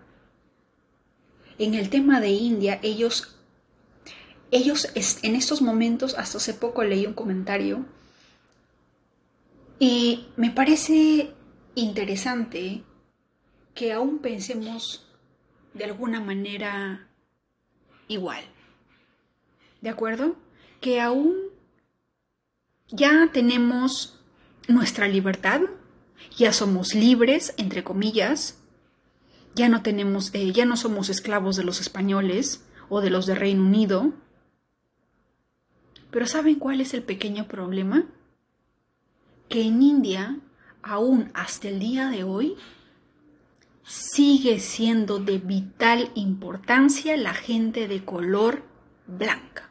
En 1.59 1.75
el 1.75 1.89
tema 1.89 2.19
de 2.19 2.29
India, 2.29 2.79
ellos, 2.81 3.35
ellos 4.49 4.87
en 5.21 5.35
estos 5.35 5.61
momentos, 5.61 6.15
hasta 6.17 6.37
hace 6.37 6.53
poco 6.53 6.83
leí 6.83 7.05
un 7.05 7.13
comentario, 7.13 7.85
y 9.79 10.27
me 10.37 10.49
parece 10.49 11.33
interesante 11.75 12.83
que 13.77 13.93
aún 13.93 14.17
pensemos 14.17 15.05
de 15.75 15.85
alguna 15.85 16.19
manera 16.19 17.07
igual. 18.07 18.43
¿De 19.81 19.89
acuerdo? 19.89 20.35
Que 20.81 20.99
aún 20.99 21.35
ya 22.87 23.29
tenemos 23.31 24.19
nuestra 24.67 25.07
libertad, 25.07 25.61
ya 26.35 26.53
somos 26.53 26.95
libres, 26.95 27.53
entre 27.57 27.83
comillas, 27.83 28.57
ya 29.53 29.69
no 29.69 29.83
tenemos, 29.83 30.33
eh, 30.33 30.51
ya 30.51 30.65
no 30.65 30.75
somos 30.75 31.09
esclavos 31.09 31.55
de 31.55 31.63
los 31.63 31.79
españoles 31.79 32.65
o 32.89 32.99
de 32.99 33.11
los 33.11 33.27
de 33.27 33.35
Reino 33.35 33.61
Unido. 33.63 34.11
Pero 36.09 36.25
¿saben 36.25 36.55
cuál 36.55 36.81
es 36.81 36.95
el 36.95 37.03
pequeño 37.03 37.47
problema? 37.47 38.05
Que 39.49 39.61
en 39.61 39.83
India, 39.83 40.39
aún 40.81 41.29
hasta 41.35 41.69
el 41.69 41.77
día 41.77 42.09
de 42.09 42.23
hoy, 42.23 42.57
sigue 43.87 44.59
siendo 44.59 45.17
de 45.17 45.37
vital 45.37 46.11
importancia 46.13 47.15
la 47.15 47.33
gente 47.33 47.87
de 47.87 48.03
color 48.03 48.63
blanca. 49.07 49.69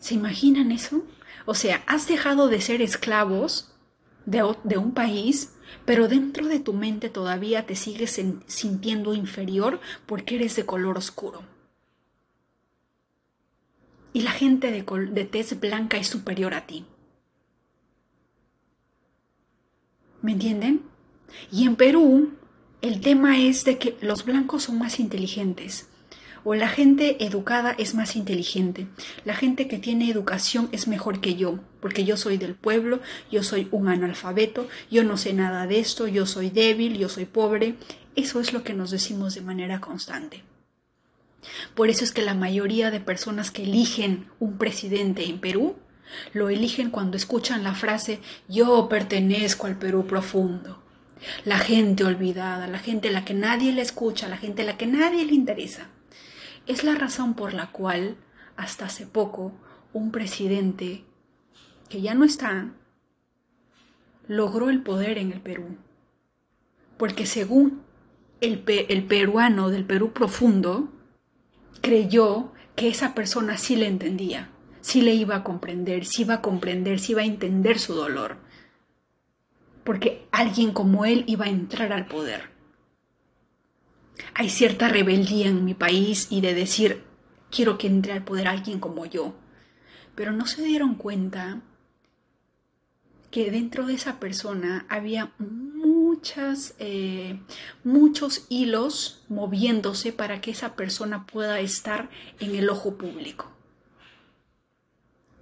¿Se 0.00 0.14
imaginan 0.14 0.72
eso? 0.72 1.04
O 1.46 1.54
sea, 1.54 1.84
has 1.86 2.08
dejado 2.08 2.48
de 2.48 2.60
ser 2.60 2.82
esclavos 2.82 3.72
de, 4.24 4.42
un 4.78 4.92
país, 4.94 5.54
pero 5.84 6.08
dentro 6.08 6.48
de 6.48 6.58
tu 6.58 6.72
mente 6.72 7.08
todavía 7.08 7.66
te 7.66 7.76
sigues 7.76 8.20
sintiendo 8.46 9.14
inferior 9.14 9.80
porque 10.06 10.34
eres 10.34 10.56
de 10.56 10.66
color 10.66 10.98
oscuro. 10.98 11.44
Y 14.12 14.22
la 14.22 14.32
gente 14.32 14.72
de, 14.72 14.84
de 15.12 15.24
tez 15.24 15.60
blanca 15.60 15.98
es 15.98 16.08
superior 16.08 16.54
a 16.54 16.66
ti. 16.66 16.84
¿Me 20.26 20.32
entienden? 20.32 20.82
Y 21.52 21.68
en 21.68 21.76
Perú, 21.76 22.32
el 22.82 23.00
tema 23.00 23.38
es 23.38 23.64
de 23.64 23.78
que 23.78 23.96
los 24.00 24.24
blancos 24.24 24.64
son 24.64 24.76
más 24.76 24.98
inteligentes 24.98 25.86
o 26.42 26.56
la 26.56 26.66
gente 26.66 27.24
educada 27.24 27.76
es 27.78 27.94
más 27.94 28.16
inteligente. 28.16 28.88
La 29.24 29.36
gente 29.36 29.68
que 29.68 29.78
tiene 29.78 30.10
educación 30.10 30.68
es 30.72 30.88
mejor 30.88 31.20
que 31.20 31.36
yo, 31.36 31.60
porque 31.78 32.04
yo 32.04 32.16
soy 32.16 32.38
del 32.38 32.56
pueblo, 32.56 32.98
yo 33.30 33.44
soy 33.44 33.68
un 33.70 33.86
analfabeto, 33.86 34.66
yo 34.90 35.04
no 35.04 35.16
sé 35.16 35.32
nada 35.32 35.68
de 35.68 35.78
esto, 35.78 36.08
yo 36.08 36.26
soy 36.26 36.50
débil, 36.50 36.98
yo 36.98 37.08
soy 37.08 37.26
pobre. 37.26 37.76
Eso 38.16 38.40
es 38.40 38.52
lo 38.52 38.64
que 38.64 38.74
nos 38.74 38.90
decimos 38.90 39.36
de 39.36 39.42
manera 39.42 39.80
constante. 39.80 40.42
Por 41.76 41.88
eso 41.88 42.02
es 42.02 42.10
que 42.10 42.22
la 42.22 42.34
mayoría 42.34 42.90
de 42.90 42.98
personas 42.98 43.52
que 43.52 43.62
eligen 43.62 44.26
un 44.40 44.58
presidente 44.58 45.24
en 45.26 45.38
Perú 45.38 45.76
lo 46.32 46.48
eligen 46.48 46.90
cuando 46.90 47.16
escuchan 47.16 47.62
la 47.62 47.74
frase 47.74 48.20
yo 48.48 48.88
pertenezco 48.88 49.66
al 49.66 49.76
Perú 49.76 50.06
profundo. 50.06 50.82
La 51.44 51.58
gente 51.58 52.04
olvidada, 52.04 52.66
la 52.66 52.78
gente 52.78 53.08
a 53.08 53.12
la 53.12 53.24
que 53.24 53.34
nadie 53.34 53.72
le 53.72 53.82
escucha, 53.82 54.28
la 54.28 54.36
gente 54.36 54.62
a 54.62 54.66
la 54.66 54.76
que 54.76 54.86
nadie 54.86 55.24
le 55.24 55.34
interesa. 55.34 55.88
Es 56.66 56.84
la 56.84 56.94
razón 56.94 57.34
por 57.34 57.54
la 57.54 57.70
cual 57.70 58.16
hasta 58.56 58.86
hace 58.86 59.06
poco 59.06 59.52
un 59.92 60.10
presidente 60.10 61.04
que 61.88 62.00
ya 62.00 62.14
no 62.14 62.24
está 62.24 62.70
logró 64.28 64.70
el 64.70 64.82
poder 64.82 65.18
en 65.18 65.32
el 65.32 65.40
Perú. 65.40 65.76
Porque 66.96 67.26
según 67.26 67.82
el, 68.40 68.64
el 68.66 69.04
peruano 69.04 69.70
del 69.70 69.84
Perú 69.84 70.12
profundo, 70.12 70.92
creyó 71.80 72.52
que 72.74 72.88
esa 72.88 73.14
persona 73.14 73.56
sí 73.56 73.76
le 73.76 73.86
entendía, 73.86 74.50
sí 74.86 75.00
le 75.00 75.14
iba 75.14 75.36
a 75.36 75.44
comprender, 75.44 76.04
sí 76.04 76.22
iba 76.22 76.34
a 76.34 76.42
comprender, 76.42 77.00
sí 77.00 77.12
iba 77.12 77.22
a 77.22 77.26
entender 77.26 77.78
su 77.78 77.94
dolor. 77.94 78.36
Porque 79.84 80.26
alguien 80.32 80.72
como 80.72 81.04
él 81.04 81.24
iba 81.26 81.46
a 81.46 81.50
entrar 81.50 81.92
al 81.92 82.06
poder 82.06 82.56
hay 84.34 84.50
cierta 84.50 84.88
rebeldía 84.88 85.48
en 85.48 85.64
mi 85.64 85.74
país 85.74 86.28
y 86.30 86.40
de 86.40 86.54
decir, 86.54 87.02
quiero 87.50 87.78
que 87.78 87.86
entre 87.86 88.12
al 88.12 88.24
poder 88.24 88.48
alguien 88.48 88.80
como 88.80 89.06
yo. 89.06 89.34
Pero 90.14 90.32
no 90.32 90.46
se 90.46 90.62
dieron 90.62 90.94
cuenta 90.94 91.62
que 93.30 93.50
dentro 93.50 93.86
de 93.86 93.94
esa 93.94 94.18
persona 94.18 94.86
había 94.88 95.32
muchas, 95.38 96.74
eh, 96.78 97.40
muchos 97.84 98.46
hilos 98.48 99.24
moviéndose 99.28 100.12
para 100.12 100.40
que 100.40 100.50
esa 100.50 100.74
persona 100.74 101.26
pueda 101.26 101.60
estar 101.60 102.08
en 102.40 102.54
el 102.54 102.68
ojo 102.70 102.96
público. 102.96 103.55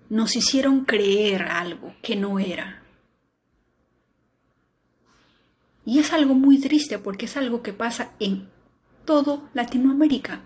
Nos 0.08 0.36
hicieron 0.36 0.84
creer 0.84 1.42
algo 1.42 1.94
que 2.02 2.16
no 2.16 2.38
era. 2.38 2.82
Y 5.86 5.98
es 5.98 6.12
algo 6.12 6.34
muy 6.34 6.60
triste 6.60 6.98
porque 6.98 7.26
es 7.26 7.36
algo 7.36 7.62
que 7.62 7.72
pasa 7.72 8.12
en 8.18 8.48
todo 9.04 9.48
Latinoamérica. 9.52 10.42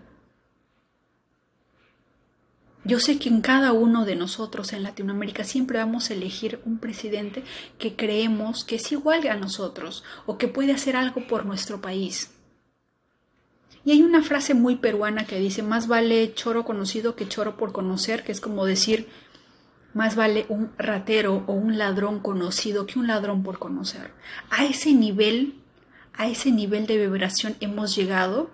Yo 2.85 3.01
sé 3.01 3.19
que 3.19 3.29
en 3.29 3.43
cada 3.43 3.73
uno 3.73 4.07
de 4.07 4.17
nosotros 4.17 4.73
en 4.73 4.83
Latinoamérica 4.83 5.45
siempre 5.45 5.79
vamos 5.79 6.09
a 6.09 6.15
elegir 6.15 6.61
un 6.65 6.79
presidente 6.79 7.45
que 7.79 7.97
creemos 7.97 8.65
que 8.65 8.77
es 8.77 8.93
igual 8.93 9.29
a 9.29 9.37
nosotros 9.37 10.05
o 10.25 10.39
que 10.39 10.49
puede 10.49 10.73
hacer 10.73 10.97
algo 10.97 11.27
por 11.27 11.45
nuestro 11.45 11.83
país. 11.83 12.31
Y 13.85 13.93
hay 13.93 14.03
una 14.03 14.23
frase 14.23 14.55
muy 14.55 14.77
peruana 14.77 15.27
que 15.27 15.39
dice, 15.39 15.63
más 15.63 15.87
vale 15.87 16.33
choro 16.35 16.65
conocido 16.65 17.15
que 17.15 17.29
choro 17.29 17.57
por 17.57 17.73
conocer, 17.73 18.25
que 18.25 18.33
es 18.33 18.41
como 18.41 18.65
decir, 18.65 19.09
más 19.95 20.17
vale 20.17 20.47
un 20.49 20.71
ratero 20.77 21.45
o 21.47 21.53
un 21.53 21.79
ladrón 21.79 22.21
conocido 22.21 22.87
que 22.87 22.99
un 22.99 23.07
ladrón 23.07 23.43
por 23.43 23.59
conocer. 23.59 24.13
A 24.51 24.65
ese 24.65 24.93
nivel 24.93 25.55
a 26.19 26.27
ese 26.27 26.51
nivel 26.51 26.87
de 26.89 26.99
vibración 26.99 27.55
hemos 27.61 27.95
llegado 27.95 28.51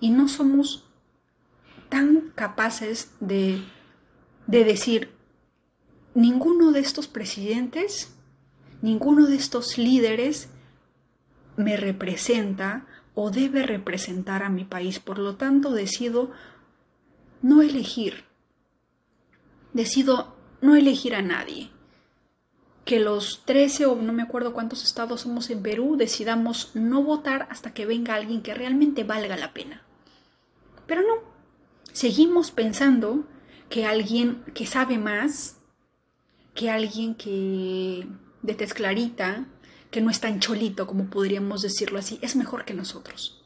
y 0.00 0.10
no 0.10 0.28
somos 0.28 0.84
tan 1.88 2.30
capaces 2.34 3.10
de, 3.20 3.62
de 4.46 4.64
decir, 4.64 5.10
ninguno 6.14 6.72
de 6.72 6.80
estos 6.80 7.08
presidentes, 7.08 8.14
ninguno 8.82 9.26
de 9.26 9.36
estos 9.36 9.78
líderes 9.78 10.50
me 11.56 11.78
representa 11.78 12.86
o 13.14 13.30
debe 13.30 13.62
representar 13.62 14.42
a 14.42 14.50
mi 14.50 14.64
país. 14.64 15.00
Por 15.00 15.18
lo 15.18 15.36
tanto, 15.36 15.70
decido 15.70 16.32
no 17.40 17.62
elegir. 17.62 18.24
Decido 19.72 20.33
no 20.64 20.76
elegir 20.76 21.14
a 21.14 21.20
nadie 21.20 21.68
que 22.86 22.98
los 22.98 23.44
13 23.44 23.84
o 23.84 23.96
no 23.96 24.14
me 24.14 24.22
acuerdo 24.22 24.54
cuántos 24.54 24.82
estados 24.82 25.20
somos 25.20 25.50
en 25.50 25.62
Perú 25.62 25.96
decidamos 25.98 26.70
no 26.74 27.02
votar 27.02 27.46
hasta 27.50 27.74
que 27.74 27.84
venga 27.84 28.14
alguien 28.14 28.40
que 28.40 28.54
realmente 28.54 29.04
valga 29.04 29.36
la 29.36 29.52
pena. 29.52 29.82
Pero 30.86 31.02
no, 31.02 31.22
seguimos 31.92 32.50
pensando 32.50 33.26
que 33.68 33.84
alguien 33.84 34.42
que 34.54 34.64
sabe 34.64 34.96
más, 34.96 35.58
que 36.54 36.70
alguien 36.70 37.14
que 37.14 38.06
de 38.40 38.54
tez 38.54 38.72
clarita, 38.72 39.46
que 39.90 40.00
no 40.00 40.08
es 40.08 40.20
tan 40.20 40.40
cholito 40.40 40.86
como 40.86 41.10
podríamos 41.10 41.60
decirlo 41.60 41.98
así, 41.98 42.18
es 42.22 42.36
mejor 42.36 42.64
que 42.64 42.72
nosotros. 42.72 43.44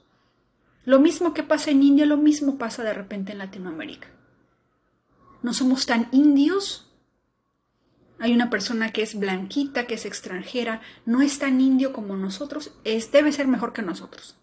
Lo 0.85 1.01
mismo 1.01 1.35
que 1.35 1.43
pasa 1.43 1.73
en 1.73 1.83
India, 1.83 2.07
lo 2.07 2.17
mismo 2.17 2.59
pasa 2.59 2.85
de 2.85 2.95
repente 2.95 3.33
en 3.33 3.39
Latinoamérica. 3.39 4.07
No 5.43 5.53
somos 5.53 5.85
tan 5.85 6.09
indios 6.13 6.88
hay 8.19 8.33
una 8.33 8.51
persona 8.51 8.93
que 8.93 9.03
es 9.03 9.19
blanquita, 9.19 9.87
que 9.87 9.95
es 9.95 10.05
extranjera, 10.05 10.81
no 11.07 11.23
es 11.23 11.39
tan 11.39 11.61
indio 11.61 11.93
como 11.93 12.17
nosotros, 12.17 12.73
es, 12.85 13.13
debe 13.13 13.33
ser 13.33 13.47
mejor 13.47 13.73
que 13.73 13.83
nosotros. 13.83 14.37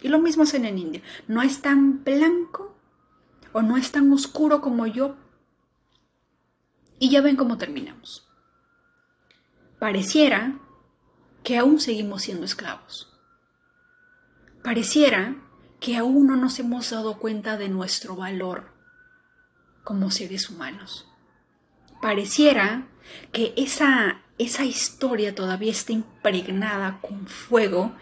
Y 0.00 0.08
lo 0.08 0.18
mismo 0.20 0.44
hacen 0.44 0.64
en 0.64 0.78
India. 0.78 1.02
No 1.28 1.42
es 1.42 1.60
tan 1.60 2.04
blanco 2.04 2.76
o 3.52 3.62
no 3.62 3.76
es 3.76 3.92
tan 3.92 4.12
oscuro 4.12 4.60
como 4.60 4.86
yo. 4.86 5.16
Y 6.98 7.10
ya 7.10 7.20
ven 7.20 7.36
cómo 7.36 7.58
terminamos. 7.58 8.28
Pareciera 9.78 10.58
que 11.42 11.58
aún 11.58 11.80
seguimos 11.80 12.22
siendo 12.22 12.44
esclavos. 12.44 13.12
Pareciera 14.62 15.36
que 15.80 15.96
aún 15.96 16.26
no 16.26 16.36
nos 16.36 16.58
hemos 16.58 16.90
dado 16.90 17.18
cuenta 17.18 17.56
de 17.56 17.70
nuestro 17.70 18.14
valor 18.14 18.72
como 19.82 20.10
seres 20.10 20.50
humanos. 20.50 21.08
Pareciera 22.02 22.86
que 23.32 23.54
esa, 23.56 24.22
esa 24.38 24.64
historia 24.64 25.34
todavía 25.34 25.70
está 25.70 25.92
impregnada 25.92 27.00
con 27.00 27.26
fuego 27.26 27.94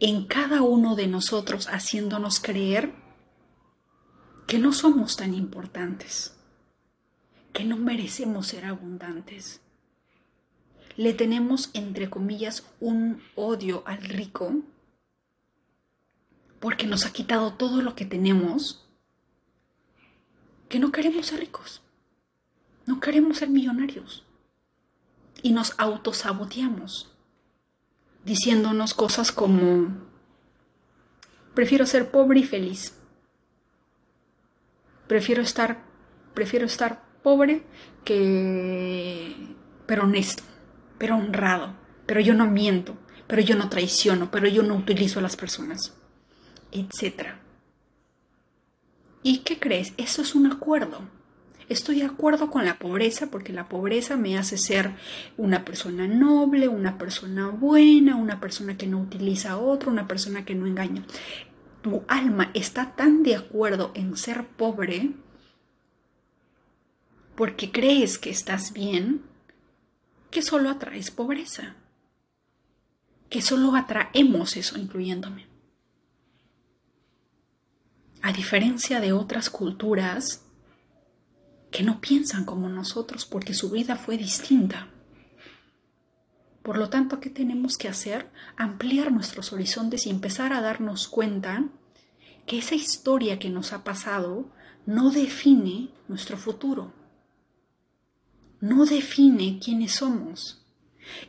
en 0.00 0.26
cada 0.26 0.62
uno 0.62 0.94
de 0.94 1.06
nosotros, 1.06 1.68
haciéndonos 1.68 2.40
creer 2.40 2.92
que 4.46 4.58
no 4.58 4.72
somos 4.72 5.16
tan 5.16 5.34
importantes, 5.34 6.36
que 7.52 7.64
no 7.64 7.76
merecemos 7.76 8.48
ser 8.48 8.66
abundantes. 8.66 9.60
Le 10.96 11.14
tenemos, 11.14 11.70
entre 11.72 12.10
comillas, 12.10 12.66
un 12.78 13.22
odio 13.34 13.82
al 13.86 14.02
rico 14.02 14.54
porque 16.60 16.86
nos 16.86 17.04
ha 17.04 17.12
quitado 17.12 17.54
todo 17.54 17.82
lo 17.82 17.94
que 17.94 18.04
tenemos, 18.04 18.86
que 20.68 20.78
no 20.78 20.92
queremos 20.92 21.26
ser 21.26 21.40
ricos, 21.40 21.82
no 22.86 23.00
queremos 23.00 23.38
ser 23.38 23.48
millonarios 23.50 24.24
y 25.44 25.52
nos 25.52 25.74
autosaboteamos, 25.76 27.14
diciéndonos 28.24 28.94
cosas 28.94 29.30
como, 29.30 29.94
prefiero 31.52 31.84
ser 31.84 32.10
pobre 32.10 32.40
y 32.40 32.44
feliz, 32.44 32.98
prefiero 35.06 35.42
estar 35.42 35.84
prefiero 36.32 36.64
estar 36.64 37.04
pobre 37.22 37.62
que... 38.04 39.54
pero 39.86 40.04
honesto, 40.04 40.42
pero 40.96 41.16
honrado, 41.16 41.74
pero 42.06 42.22
yo 42.22 42.32
no 42.32 42.46
miento, 42.46 42.96
pero 43.26 43.42
yo 43.42 43.54
no 43.54 43.68
traiciono, 43.68 44.30
pero 44.30 44.48
yo 44.48 44.62
no 44.62 44.74
utilizo 44.74 45.18
a 45.18 45.22
las 45.22 45.36
personas, 45.36 45.94
etc. 46.72 47.34
¿Y 49.22 49.40
qué 49.40 49.58
crees? 49.58 49.92
Eso 49.98 50.22
es 50.22 50.34
un 50.34 50.50
acuerdo. 50.50 51.02
Estoy 51.68 52.00
de 52.00 52.06
acuerdo 52.06 52.50
con 52.50 52.64
la 52.64 52.78
pobreza 52.78 53.30
porque 53.30 53.52
la 53.52 53.68
pobreza 53.68 54.16
me 54.16 54.36
hace 54.36 54.58
ser 54.58 54.92
una 55.36 55.64
persona 55.64 56.06
noble, 56.06 56.68
una 56.68 56.98
persona 56.98 57.48
buena, 57.48 58.16
una 58.16 58.40
persona 58.40 58.76
que 58.76 58.86
no 58.86 59.00
utiliza 59.00 59.52
a 59.52 59.58
otro, 59.58 59.90
una 59.90 60.06
persona 60.06 60.44
que 60.44 60.54
no 60.54 60.66
engaña. 60.66 61.04
Tu 61.82 62.02
alma 62.08 62.50
está 62.54 62.94
tan 62.96 63.22
de 63.22 63.36
acuerdo 63.36 63.92
en 63.94 64.16
ser 64.16 64.46
pobre 64.46 65.12
porque 67.34 67.72
crees 67.72 68.18
que 68.18 68.30
estás 68.30 68.72
bien 68.72 69.22
que 70.30 70.42
solo 70.42 70.70
atraes 70.70 71.10
pobreza, 71.10 71.76
que 73.30 73.40
solo 73.40 73.74
atraemos 73.74 74.56
eso, 74.56 74.78
incluyéndome. 74.78 75.46
A 78.22 78.32
diferencia 78.32 79.00
de 79.00 79.12
otras 79.12 79.50
culturas 79.50 80.43
que 81.74 81.82
no 81.82 82.00
piensan 82.00 82.44
como 82.44 82.68
nosotros 82.68 83.26
porque 83.26 83.52
su 83.52 83.68
vida 83.68 83.96
fue 83.96 84.16
distinta. 84.16 84.86
Por 86.62 86.78
lo 86.78 86.88
tanto, 86.88 87.18
¿qué 87.18 87.30
tenemos 87.30 87.76
que 87.76 87.88
hacer? 87.88 88.30
Ampliar 88.56 89.10
nuestros 89.10 89.52
horizontes 89.52 90.06
y 90.06 90.10
empezar 90.10 90.52
a 90.52 90.60
darnos 90.60 91.08
cuenta 91.08 91.64
que 92.46 92.58
esa 92.58 92.76
historia 92.76 93.40
que 93.40 93.50
nos 93.50 93.72
ha 93.72 93.82
pasado 93.82 94.52
no 94.86 95.10
define 95.10 95.88
nuestro 96.06 96.36
futuro, 96.36 96.92
no 98.60 98.86
define 98.86 99.58
quiénes 99.58 99.94
somos 99.94 100.64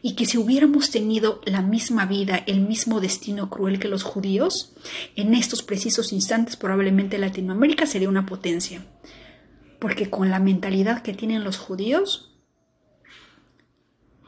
y 0.04 0.14
que 0.14 0.28
si 0.28 0.38
hubiéramos 0.38 0.92
tenido 0.92 1.42
la 1.46 1.64
misma 1.64 2.06
vida, 2.06 2.38
el 2.46 2.62
mismo 2.62 3.02
destino 3.02 3.50
cruel 3.50 3.80
que 3.80 3.88
los 3.88 4.04
judíos, 4.04 4.76
en 5.16 5.34
estos 5.34 5.64
precisos 5.64 6.14
instantes 6.14 6.56
probablemente 6.56 7.18
Latinoamérica 7.18 7.88
sería 7.88 8.10
una 8.10 8.28
potencia. 8.28 8.86
Porque 9.80 10.10
con 10.10 10.30
la 10.30 10.40
mentalidad 10.40 11.02
que 11.02 11.14
tienen 11.14 11.44
los 11.44 11.58
judíos, 11.58 12.32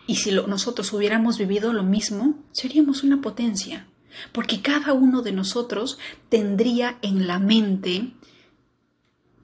y 0.08 0.16
si 0.16 0.32
nosotros 0.32 0.92
hubiéramos 0.94 1.38
vivido 1.38 1.74
lo 1.74 1.84
mismo, 1.84 2.36
seríamos 2.52 3.04
una 3.04 3.22
potencia. 3.22 3.88
Porque 4.32 4.62
cada 4.62 4.94
uno 4.94 5.22
de 5.22 5.34
nosotros 5.34 6.00
tendría 6.30 6.98
en 7.02 7.28
la 7.28 7.40
mente 7.40 8.14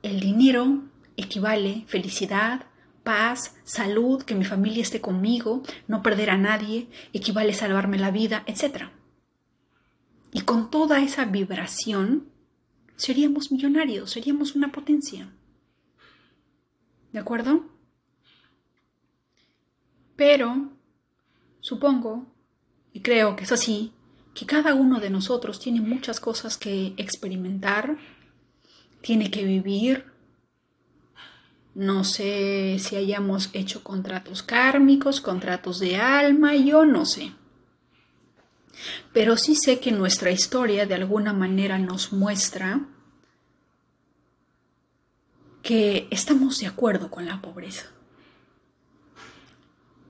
el 0.02 0.20
dinero 0.20 0.84
equivale 1.18 1.84
felicidad, 1.88 2.66
paz, 3.04 3.56
salud, 3.64 4.24
que 4.24 4.36
mi 4.36 4.46
familia 4.46 4.82
esté 4.82 5.02
conmigo, 5.02 5.64
no 5.88 6.02
perder 6.02 6.30
a 6.30 6.38
nadie, 6.38 6.88
equivale 7.12 7.54
salvarme 7.54 8.00
la 8.00 8.12
vida, 8.12 8.44
etc. 8.48 8.86
Y 10.32 10.42
con 10.42 10.70
toda 10.72 11.02
esa 11.02 11.26
vibración, 11.26 12.30
seríamos 12.96 13.52
millonarios, 13.52 14.12
seríamos 14.12 14.56
una 14.56 14.72
potencia. 14.72 15.30
¿De 17.14 17.20
acuerdo? 17.20 17.64
Pero, 20.16 20.72
supongo, 21.62 22.26
y 22.92 23.02
creo 23.02 23.36
que 23.36 23.44
es 23.44 23.52
así, 23.52 23.94
que 24.34 24.48
cada 24.48 24.74
uno 24.74 25.00
de 25.00 25.12
nosotros 25.12 25.60
tiene 25.60 25.80
muchas 25.80 26.20
cosas 26.20 26.58
que 26.58 26.96
experimentar, 26.98 27.98
tiene 29.02 29.30
que 29.30 29.44
vivir, 29.44 30.12
no 31.76 32.04
sé 32.04 32.78
si 32.80 32.96
hayamos 32.96 33.52
hecho 33.54 33.84
contratos 33.84 34.42
kármicos, 34.42 35.22
contratos 35.22 35.80
de 35.80 35.98
alma, 35.98 36.56
yo 36.56 36.84
no 36.84 37.06
sé. 37.06 37.32
Pero 39.12 39.38
sí 39.38 39.56
sé 39.56 39.80
que 39.80 39.92
nuestra 39.92 40.32
historia 40.32 40.88
de 40.88 40.96
alguna 40.96 41.32
manera 41.32 41.78
nos 41.78 42.12
muestra 42.12 42.88
que 45.64 46.10
estamos 46.12 46.60
de 46.60 46.68
acuerdo 46.68 47.10
con 47.10 47.26
la 47.26 47.42
pobreza. 47.42 47.86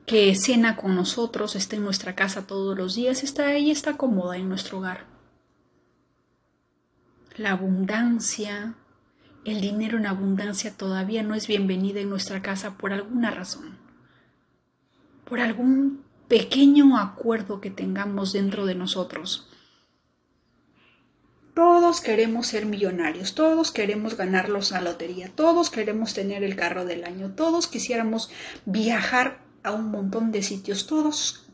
Que 0.08 0.36
cena 0.36 0.76
con 0.76 0.96
nosotros, 0.96 1.56
está 1.56 1.76
en 1.76 1.84
nuestra 1.84 2.16
casa 2.16 2.48
todos 2.48 2.76
los 2.76 2.96
días, 2.96 3.24
está 3.24 3.48
ahí, 3.48 3.70
está 3.70 3.96
cómoda 3.96 4.36
en 4.36 4.50
nuestro 4.50 4.80
hogar. 4.80 5.06
La 7.38 7.52
abundancia, 7.52 8.74
el 9.46 9.62
dinero 9.62 10.00
en 10.00 10.08
abundancia 10.08 10.76
todavía 10.76 11.22
no 11.22 11.36
es 11.36 11.48
bienvenida 11.48 12.00
en 12.00 12.10
nuestra 12.10 12.42
casa 12.42 12.76
por 12.78 12.92
alguna 12.92 13.30
razón, 13.30 13.78
por 15.24 15.40
algún 15.40 16.04
pequeño 16.28 16.98
acuerdo 16.98 17.62
que 17.62 17.70
tengamos 17.70 18.34
dentro 18.34 18.66
de 18.66 18.74
nosotros. 18.74 19.48
Todos 21.54 22.02
queremos 22.02 22.48
ser 22.48 22.66
millonarios, 22.66 23.36
todos 23.36 23.72
queremos 23.72 24.18
ganarlos 24.18 24.72
a 24.72 24.82
la 24.82 24.92
lotería, 24.92 25.30
todos 25.34 25.70
queremos 25.70 26.14
tener 26.14 26.44
el 26.44 26.56
carro 26.56 26.86
del 26.86 27.04
año, 27.04 27.32
todos 27.36 27.68
quisiéramos 27.68 28.32
viajar 28.66 29.40
a 29.62 29.72
un 29.72 29.92
montón 29.92 30.32
de 30.32 30.42
sitios, 30.42 30.88
todos 30.88 31.46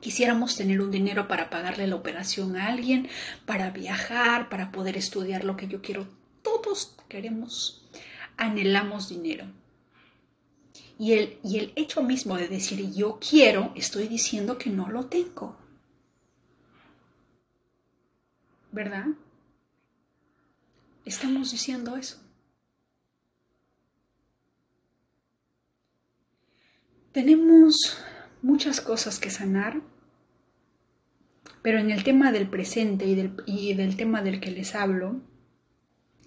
quisiéramos 0.00 0.56
tener 0.56 0.80
un 0.80 0.90
dinero 0.90 1.28
para 1.28 1.50
pagarle 1.50 1.86
la 1.86 1.94
operación 1.94 2.56
a 2.56 2.66
alguien, 2.66 3.08
para 3.46 3.70
viajar, 3.70 4.48
para 4.48 4.72
poder 4.72 4.96
estudiar 4.96 5.44
lo 5.44 5.56
que 5.56 5.68
yo 5.68 5.80
quiero 5.80 6.06
todos 6.42 6.94
queremos, 7.08 7.82
anhelamos 8.36 9.08
dinero. 9.08 9.46
Y 10.98 11.12
el, 11.12 11.38
y 11.42 11.58
el 11.58 11.72
hecho 11.76 12.02
mismo 12.02 12.36
de 12.36 12.48
decir 12.48 12.92
yo 12.92 13.18
quiero, 13.18 13.72
estoy 13.74 14.08
diciendo 14.08 14.58
que 14.58 14.70
no 14.70 14.88
lo 14.88 15.06
tengo. 15.06 15.56
¿Verdad? 18.72 19.06
Estamos 21.04 21.50
diciendo 21.50 21.96
eso. 21.96 22.18
Tenemos 27.12 27.98
muchas 28.40 28.80
cosas 28.80 29.18
que 29.18 29.28
sanar, 29.28 29.82
pero 31.60 31.78
en 31.78 31.90
el 31.90 32.02
tema 32.02 32.32
del 32.32 32.48
presente 32.48 33.04
y 33.04 33.14
del, 33.14 33.36
y 33.46 33.74
del 33.74 33.96
tema 33.96 34.22
del 34.22 34.40
que 34.40 34.50
les 34.50 34.74
hablo, 34.74 35.20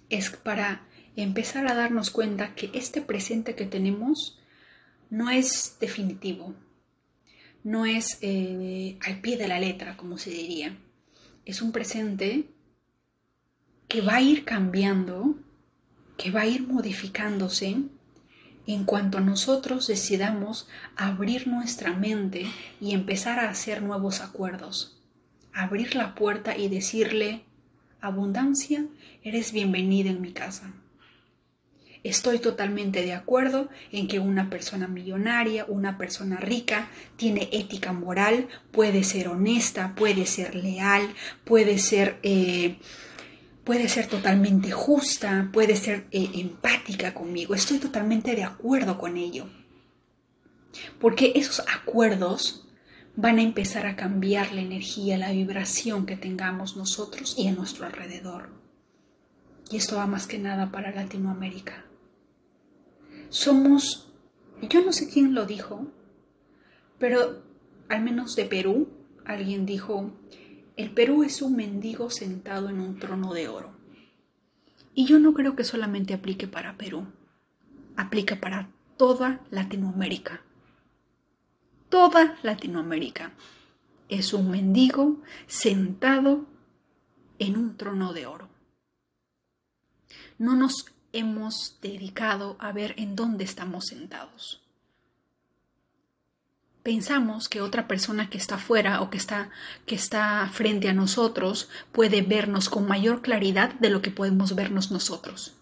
es 0.08 0.30
para 0.30 0.86
empezar 1.16 1.66
a 1.66 1.74
darnos 1.74 2.10
cuenta 2.10 2.54
que 2.54 2.70
este 2.72 3.02
presente 3.02 3.56
que 3.56 3.66
tenemos 3.66 4.38
no 5.10 5.30
es 5.30 5.76
definitivo, 5.80 6.54
no 7.64 7.86
es 7.86 8.18
eh, 8.20 8.98
al 9.04 9.20
pie 9.20 9.36
de 9.36 9.48
la 9.48 9.58
letra, 9.58 9.96
como 9.96 10.18
se 10.18 10.30
diría. 10.30 10.78
Es 11.46 11.62
un 11.62 11.70
presente 11.70 12.48
que 13.86 14.00
va 14.00 14.16
a 14.16 14.20
ir 14.20 14.44
cambiando, 14.44 15.36
que 16.16 16.32
va 16.32 16.40
a 16.40 16.46
ir 16.46 16.66
modificándose 16.66 17.76
en 18.66 18.84
cuanto 18.84 19.20
nosotros 19.20 19.86
decidamos 19.86 20.68
abrir 20.96 21.46
nuestra 21.46 21.92
mente 21.94 22.46
y 22.80 22.94
empezar 22.94 23.38
a 23.38 23.48
hacer 23.48 23.80
nuevos 23.80 24.22
acuerdos, 24.22 25.00
abrir 25.52 25.94
la 25.94 26.16
puerta 26.16 26.58
y 26.58 26.68
decirle, 26.68 27.44
abundancia, 28.00 28.84
eres 29.22 29.52
bienvenida 29.52 30.10
en 30.10 30.20
mi 30.20 30.32
casa. 30.32 30.74
Estoy 32.06 32.38
totalmente 32.38 33.02
de 33.02 33.14
acuerdo 33.14 33.68
en 33.90 34.06
que 34.06 34.20
una 34.20 34.48
persona 34.48 34.86
millonaria, 34.86 35.64
una 35.66 35.98
persona 35.98 36.36
rica, 36.36 36.88
tiene 37.16 37.48
ética 37.50 37.92
moral, 37.92 38.46
puede 38.70 39.02
ser 39.02 39.26
honesta, 39.26 39.92
puede 39.96 40.24
ser 40.24 40.54
leal, 40.54 41.12
puede 41.42 41.78
ser, 41.78 42.20
eh, 42.22 42.78
puede 43.64 43.88
ser 43.88 44.06
totalmente 44.06 44.70
justa, 44.70 45.50
puede 45.52 45.74
ser 45.74 46.06
eh, 46.12 46.30
empática 46.34 47.12
conmigo. 47.12 47.56
Estoy 47.56 47.78
totalmente 47.78 48.36
de 48.36 48.44
acuerdo 48.44 48.98
con 48.98 49.16
ello. 49.16 49.48
Porque 51.00 51.32
esos 51.34 51.64
acuerdos 51.74 52.68
van 53.16 53.40
a 53.40 53.42
empezar 53.42 53.84
a 53.84 53.96
cambiar 53.96 54.52
la 54.52 54.60
energía, 54.60 55.18
la 55.18 55.32
vibración 55.32 56.06
que 56.06 56.16
tengamos 56.16 56.76
nosotros 56.76 57.34
y 57.36 57.48
a 57.48 57.52
nuestro 57.52 57.84
alrededor. 57.84 58.50
Y 59.72 59.78
esto 59.78 59.96
va 59.96 60.06
más 60.06 60.28
que 60.28 60.38
nada 60.38 60.70
para 60.70 60.92
Latinoamérica. 60.92 61.85
Somos, 63.28 64.08
yo 64.62 64.84
no 64.84 64.92
sé 64.92 65.08
quién 65.08 65.34
lo 65.34 65.46
dijo, 65.46 65.86
pero 66.98 67.42
al 67.88 68.02
menos 68.02 68.36
de 68.36 68.44
Perú, 68.44 68.88
alguien 69.24 69.66
dijo, 69.66 70.10
el 70.76 70.90
Perú 70.90 71.22
es 71.22 71.42
un 71.42 71.56
mendigo 71.56 72.10
sentado 72.10 72.68
en 72.68 72.80
un 72.80 72.98
trono 72.98 73.32
de 73.34 73.48
oro. 73.48 73.72
Y 74.94 75.06
yo 75.06 75.18
no 75.18 75.34
creo 75.34 75.56
que 75.56 75.64
solamente 75.64 76.14
aplique 76.14 76.46
para 76.46 76.76
Perú, 76.76 77.06
aplica 77.96 78.40
para 78.40 78.70
toda 78.96 79.40
Latinoamérica 79.50 80.42
toda 81.88 82.36
Latinoamérica. 82.42 83.32
Es 84.08 84.32
un 84.32 84.50
mendigo 84.50 85.22
sentado 85.46 86.46
en 87.38 87.56
un 87.56 87.76
trono 87.76 88.12
de 88.12 88.26
oro. 88.26 88.48
No 90.38 90.56
nos 90.56 90.86
hemos 91.18 91.78
dedicado 91.80 92.56
a 92.58 92.72
ver 92.72 92.94
en 92.98 93.16
dónde 93.16 93.44
estamos 93.44 93.86
sentados. 93.86 94.62
Pensamos 96.82 97.48
que 97.48 97.60
otra 97.60 97.88
persona 97.88 98.30
que 98.30 98.38
está 98.38 98.58
fuera 98.58 99.00
o 99.00 99.10
que 99.10 99.16
está, 99.16 99.50
que 99.86 99.96
está 99.96 100.48
frente 100.52 100.88
a 100.88 100.94
nosotros 100.94 101.68
puede 101.90 102.22
vernos 102.22 102.68
con 102.68 102.86
mayor 102.86 103.22
claridad 103.22 103.74
de 103.74 103.90
lo 103.90 104.02
que 104.02 104.12
podemos 104.12 104.54
vernos 104.54 104.92
nosotros. 104.92 105.54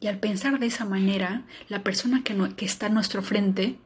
Y 0.00 0.08
al 0.08 0.18
pensar 0.18 0.58
de 0.58 0.66
esa 0.66 0.84
manera, 0.84 1.44
la 1.68 1.82
persona 1.82 2.22
que, 2.22 2.36
que 2.56 2.66
está 2.66 2.86
a 2.86 2.90
nuestro 2.90 3.22
frente 3.22 3.78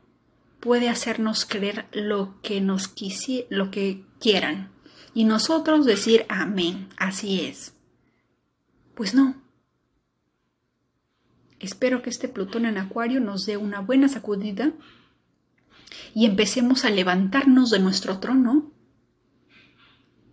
puede 0.58 0.88
hacernos 0.88 1.44
creer 1.44 1.86
lo 1.92 2.40
que 2.42 2.60
nos 2.60 2.88
quisi 2.88 3.46
lo 3.48 3.70
que 3.70 4.04
quieran 4.18 4.72
y 5.14 5.24
nosotros 5.24 5.86
decir 5.86 6.26
amén, 6.28 6.88
así 6.96 7.40
es. 7.40 7.74
Pues 8.94 9.14
no. 9.14 9.47
Espero 11.60 12.02
que 12.02 12.10
este 12.10 12.28
Plutón 12.28 12.66
en 12.66 12.78
Acuario 12.78 13.20
nos 13.20 13.44
dé 13.44 13.56
una 13.56 13.80
buena 13.80 14.08
sacudida 14.08 14.72
y 16.14 16.26
empecemos 16.26 16.84
a 16.84 16.90
levantarnos 16.90 17.70
de 17.70 17.80
nuestro 17.80 18.18
trono. 18.18 18.70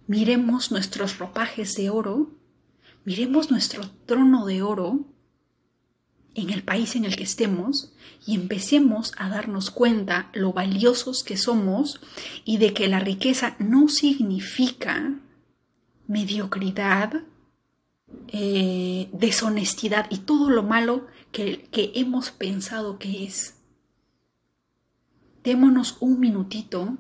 Miremos 0.08 0.72
nuestros 0.72 1.18
ropajes 1.18 1.76
de 1.76 1.90
oro, 1.90 2.32
miremos 3.06 3.50
nuestro 3.50 3.90
trono 4.06 4.46
de 4.46 4.62
oro 4.62 5.06
en 6.36 6.50
el 6.50 6.64
país 6.64 6.96
en 6.96 7.06
el 7.06 7.16
que 7.16 7.24
estemos 7.24 7.94
y 8.28 8.36
empecemos 8.36 9.14
a 9.18 9.30
darnos 9.30 9.72
cuenta 9.72 10.30
lo 10.34 10.54
valiosos 10.54 11.24
que 11.24 11.38
somos 11.38 12.02
y 12.44 12.58
de 12.58 12.74
que 12.74 12.88
la 12.88 13.00
riqueza 13.00 13.56
no 13.58 13.88
significa 13.88 15.16
mediocridad, 16.08 17.24
eh, 18.28 19.10
deshonestidad 19.14 20.08
y 20.12 20.20
todo 20.20 20.50
lo 20.50 20.62
malo 20.62 21.08
que, 21.36 21.92
hemos 21.96 22.32
pensado 22.32 22.98
que 22.98 23.26
es. 23.26 23.62
Démonos 25.44 25.98
un 26.00 26.20
minutito 26.20 26.98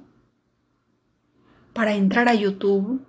para 1.74 1.96
entrar 1.96 2.28
a 2.28 2.36
YouTube 2.36 3.06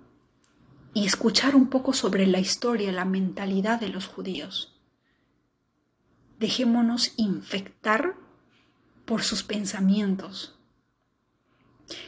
y 0.93 1.05
escuchar 1.05 1.55
un 1.55 1.67
poco 1.67 1.93
sobre 1.93 2.25
la 2.25 2.39
historia, 2.39 2.91
la 2.91 3.05
mentalidad 3.05 3.79
de 3.79 3.89
los 3.89 4.07
judíos 4.07 4.77
dejémonos 6.39 7.13
infectar 7.17 8.15
por 9.05 9.23
sus 9.23 9.43
pensamientos. 9.43 10.55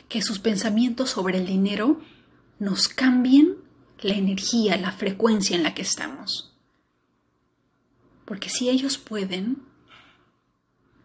Que 0.08 0.22
sus 0.22 0.40
pensamientos 0.40 1.12
sobre 1.12 1.38
el 1.38 1.46
dinero 1.46 2.02
nos 2.60 2.88
cambien 2.88 3.58
la 4.02 4.14
energía, 4.14 4.78
la 4.78 4.92
frecuencia 4.92 5.56
en 5.56 5.64
la 5.64 5.74
que 5.74 5.82
estamos. 5.82 6.49
Porque 8.30 8.50
si 8.50 8.70
ellos 8.70 8.98
pueden, 8.98 9.58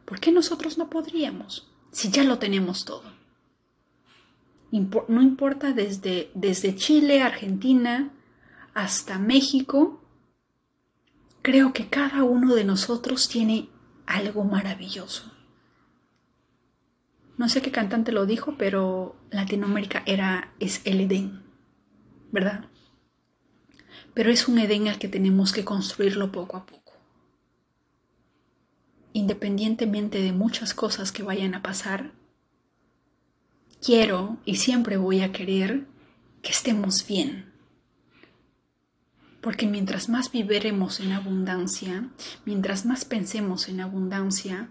¿por 0.05 0.21
qué 0.21 0.31
nosotros 0.31 0.79
no 0.79 0.89
podríamos? 0.89 1.69
Si 1.91 2.11
ya 2.11 2.23
lo 2.23 2.39
tenemos 2.39 2.85
todo. 2.85 3.13
No 4.71 5.23
importa 5.23 5.73
desde, 5.73 6.31
desde 6.35 6.77
Chile, 6.77 7.23
Argentina, 7.23 8.13
hasta 8.75 9.19
México, 9.19 10.05
Creo 11.45 11.75
que 11.75 11.91
cada 11.91 12.25
uno 12.25 12.55
de 12.55 12.65
nosotros 12.65 13.29
tiene 13.29 13.69
algo 14.07 14.45
maravilloso. 14.45 15.31
No 17.37 17.51
sé 17.51 17.61
qué 17.61 17.71
cantante 17.71 18.13
lo 18.13 18.25
dijo, 18.25 18.55
pero 18.57 19.15
Latinoamérica 19.31 20.03
era 20.07 20.55
es 20.59 20.81
el 20.87 21.03
Edén, 21.03 21.43
¿verdad? 22.33 22.65
Pero 24.15 24.31
es 24.31 24.49
un 24.49 24.59
Edén 24.59 24.89
al 24.89 24.99
que 24.99 25.09
tenemos 25.09 25.53
que 25.53 25.67
construirlo 25.67 26.33
poco 26.33 26.57
a 26.57 26.65
poco. 26.65 26.84
Independientemente 29.17 30.21
de 30.21 30.33
muchas 30.33 30.75
cosas 30.75 31.13
que 31.13 31.23
vayan 31.23 31.55
a 31.55 31.63
pasar, 31.63 32.11
quiero 33.81 34.39
y 34.45 34.57
siempre 34.57 34.97
voy 34.97 35.21
a 35.21 35.31
querer 35.31 35.87
que 36.43 36.51
estemos 36.51 37.07
bien, 37.07 37.53
porque 39.41 39.69
mientras 39.69 40.09
más 40.09 40.33
viviremos 40.33 40.99
en 40.99 41.13
abundancia, 41.13 42.09
mientras 42.45 42.87
más 42.87 43.05
pensemos 43.05 43.69
en 43.69 43.81
abundancia, 43.81 44.69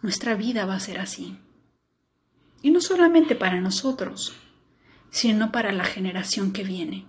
nuestra 0.00 0.36
vida 0.36 0.64
va 0.64 0.76
a 0.76 0.80
ser 0.80 1.00
así. 1.00 1.36
Y 2.62 2.70
no 2.70 2.80
solamente 2.80 3.34
para 3.34 3.60
nosotros, 3.60 4.32
sino 5.10 5.50
para 5.50 5.72
la 5.72 5.84
generación 5.84 6.52
que 6.52 6.62
viene. 6.62 7.04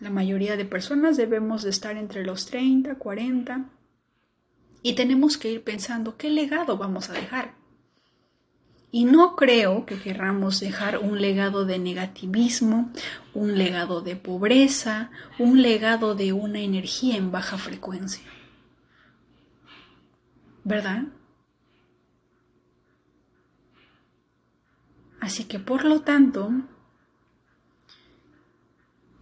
La 0.00 0.10
mayoría 0.10 0.54
de 0.58 0.66
personas 0.66 1.16
debemos 1.16 1.62
de 1.62 1.70
estar 1.70 1.96
entre 1.96 2.26
los 2.26 2.44
30, 2.44 2.96
40 2.96 3.70
y 4.86 4.92
tenemos 4.92 5.36
que 5.36 5.50
ir 5.50 5.64
pensando 5.64 6.16
qué 6.16 6.30
legado 6.30 6.78
vamos 6.78 7.10
a 7.10 7.14
dejar. 7.14 7.56
Y 8.92 9.04
no 9.04 9.34
creo 9.34 9.84
que 9.84 9.98
querramos 9.98 10.60
dejar 10.60 10.98
un 10.98 11.20
legado 11.20 11.64
de 11.64 11.80
negativismo, 11.80 12.92
un 13.34 13.58
legado 13.58 14.00
de 14.00 14.14
pobreza, 14.14 15.10
un 15.40 15.60
legado 15.60 16.14
de 16.14 16.32
una 16.32 16.60
energía 16.60 17.16
en 17.16 17.32
baja 17.32 17.58
frecuencia. 17.58 18.22
¿Verdad? 20.62 21.06
Así 25.18 25.46
que 25.46 25.58
por 25.58 25.84
lo 25.84 26.02
tanto, 26.02 26.52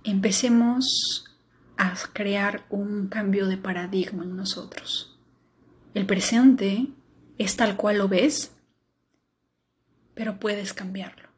empecemos 0.03 1.25
a 1.79 1.95
crear 2.13 2.67
un 2.69 3.09
cambio 3.09 3.47
de 3.47 3.57
paradigma 3.57 4.25
en 4.25 4.37
nosotros. 4.37 5.14
El 5.95 6.07
presente 6.07 6.89
es 7.39 7.57
tal 7.57 7.77
cual 7.77 7.99
lo 7.99 8.09
ves 8.09 8.55
pero 10.15 10.39
puedes 10.39 10.73
cambiarlo. 10.73 11.29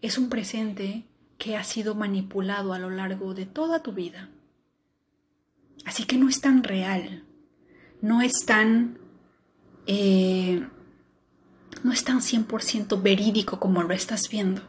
Es 0.00 0.18
un 0.18 0.28
presente 0.28 1.04
que 1.36 1.56
ha 1.56 1.64
sido 1.64 1.94
manipulado 1.94 2.72
a 2.72 2.78
lo 2.78 2.90
largo 2.90 3.34
de 3.34 3.46
toda 3.46 3.82
tu 3.82 3.92
vida. 3.92 4.30
Así 5.84 6.04
que 6.04 6.16
no 6.16 6.28
es 6.28 6.40
tan 6.40 6.64
real, 6.64 7.24
no 8.00 8.22
es 8.22 8.44
tan... 8.44 8.98
Eh, 9.86 10.66
no 11.84 11.92
es 11.92 12.02
tan 12.02 12.20
100% 12.20 13.00
verídico 13.02 13.60
como 13.60 13.82
lo 13.82 13.94
estás 13.94 14.28
viendo. 14.28 14.62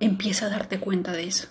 Empieza 0.00 0.46
a 0.46 0.50
darte 0.50 0.80
cuenta 0.80 1.12
de 1.12 1.24
eso. 1.24 1.48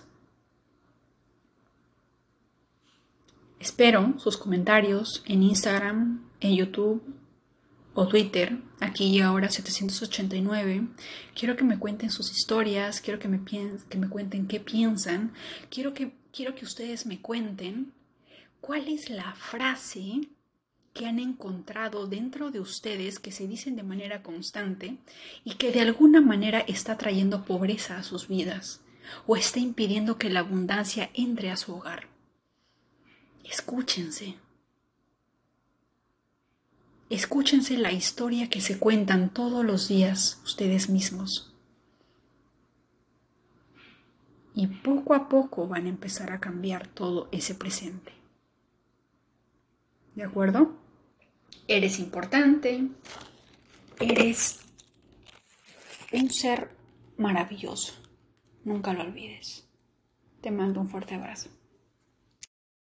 Espero 3.64 4.12
sus 4.18 4.36
comentarios 4.36 5.22
en 5.24 5.42
Instagram, 5.42 6.22
en 6.40 6.54
YouTube 6.54 7.02
o 7.94 8.06
Twitter, 8.06 8.58
aquí 8.78 9.06
y 9.06 9.20
ahora 9.20 9.48
789. 9.48 10.86
Quiero 11.34 11.56
que 11.56 11.64
me 11.64 11.78
cuenten 11.78 12.10
sus 12.10 12.30
historias, 12.30 13.00
quiero 13.00 13.18
que 13.18 13.28
me, 13.28 13.42
que 13.42 13.96
me 13.96 14.10
cuenten 14.10 14.48
qué 14.48 14.60
piensan, 14.60 15.32
quiero 15.70 15.94
que, 15.94 16.12
quiero 16.30 16.54
que 16.54 16.66
ustedes 16.66 17.06
me 17.06 17.22
cuenten 17.22 17.94
cuál 18.60 18.86
es 18.86 19.08
la 19.08 19.34
frase 19.34 20.28
que 20.92 21.06
han 21.06 21.18
encontrado 21.18 22.06
dentro 22.06 22.50
de 22.50 22.60
ustedes 22.60 23.18
que 23.18 23.32
se 23.32 23.48
dicen 23.48 23.76
de 23.76 23.82
manera 23.82 24.22
constante 24.22 24.98
y 25.42 25.54
que 25.54 25.72
de 25.72 25.80
alguna 25.80 26.20
manera 26.20 26.60
está 26.60 26.98
trayendo 26.98 27.46
pobreza 27.46 27.96
a 27.96 28.02
sus 28.02 28.28
vidas 28.28 28.82
o 29.26 29.36
está 29.36 29.58
impidiendo 29.58 30.18
que 30.18 30.28
la 30.28 30.40
abundancia 30.40 31.08
entre 31.14 31.50
a 31.50 31.56
su 31.56 31.74
hogar. 31.74 32.13
Escúchense. 33.44 34.36
Escúchense 37.10 37.76
la 37.76 37.92
historia 37.92 38.48
que 38.48 38.60
se 38.60 38.78
cuentan 38.78 39.32
todos 39.32 39.64
los 39.64 39.86
días 39.86 40.40
ustedes 40.44 40.88
mismos. 40.88 41.52
Y 44.54 44.66
poco 44.66 45.14
a 45.14 45.28
poco 45.28 45.68
van 45.68 45.86
a 45.86 45.90
empezar 45.90 46.32
a 46.32 46.40
cambiar 46.40 46.88
todo 46.88 47.28
ese 47.32 47.54
presente. 47.54 48.12
¿De 50.14 50.24
acuerdo? 50.24 50.76
Eres 51.68 51.98
importante, 51.98 52.88
eres 54.00 54.60
un 56.12 56.30
ser 56.30 56.70
maravilloso. 57.18 57.94
Nunca 58.64 58.92
lo 58.92 59.02
olvides. 59.02 59.66
Te 60.40 60.50
mando 60.50 60.80
un 60.80 60.88
fuerte 60.88 61.14
abrazo. 61.14 61.50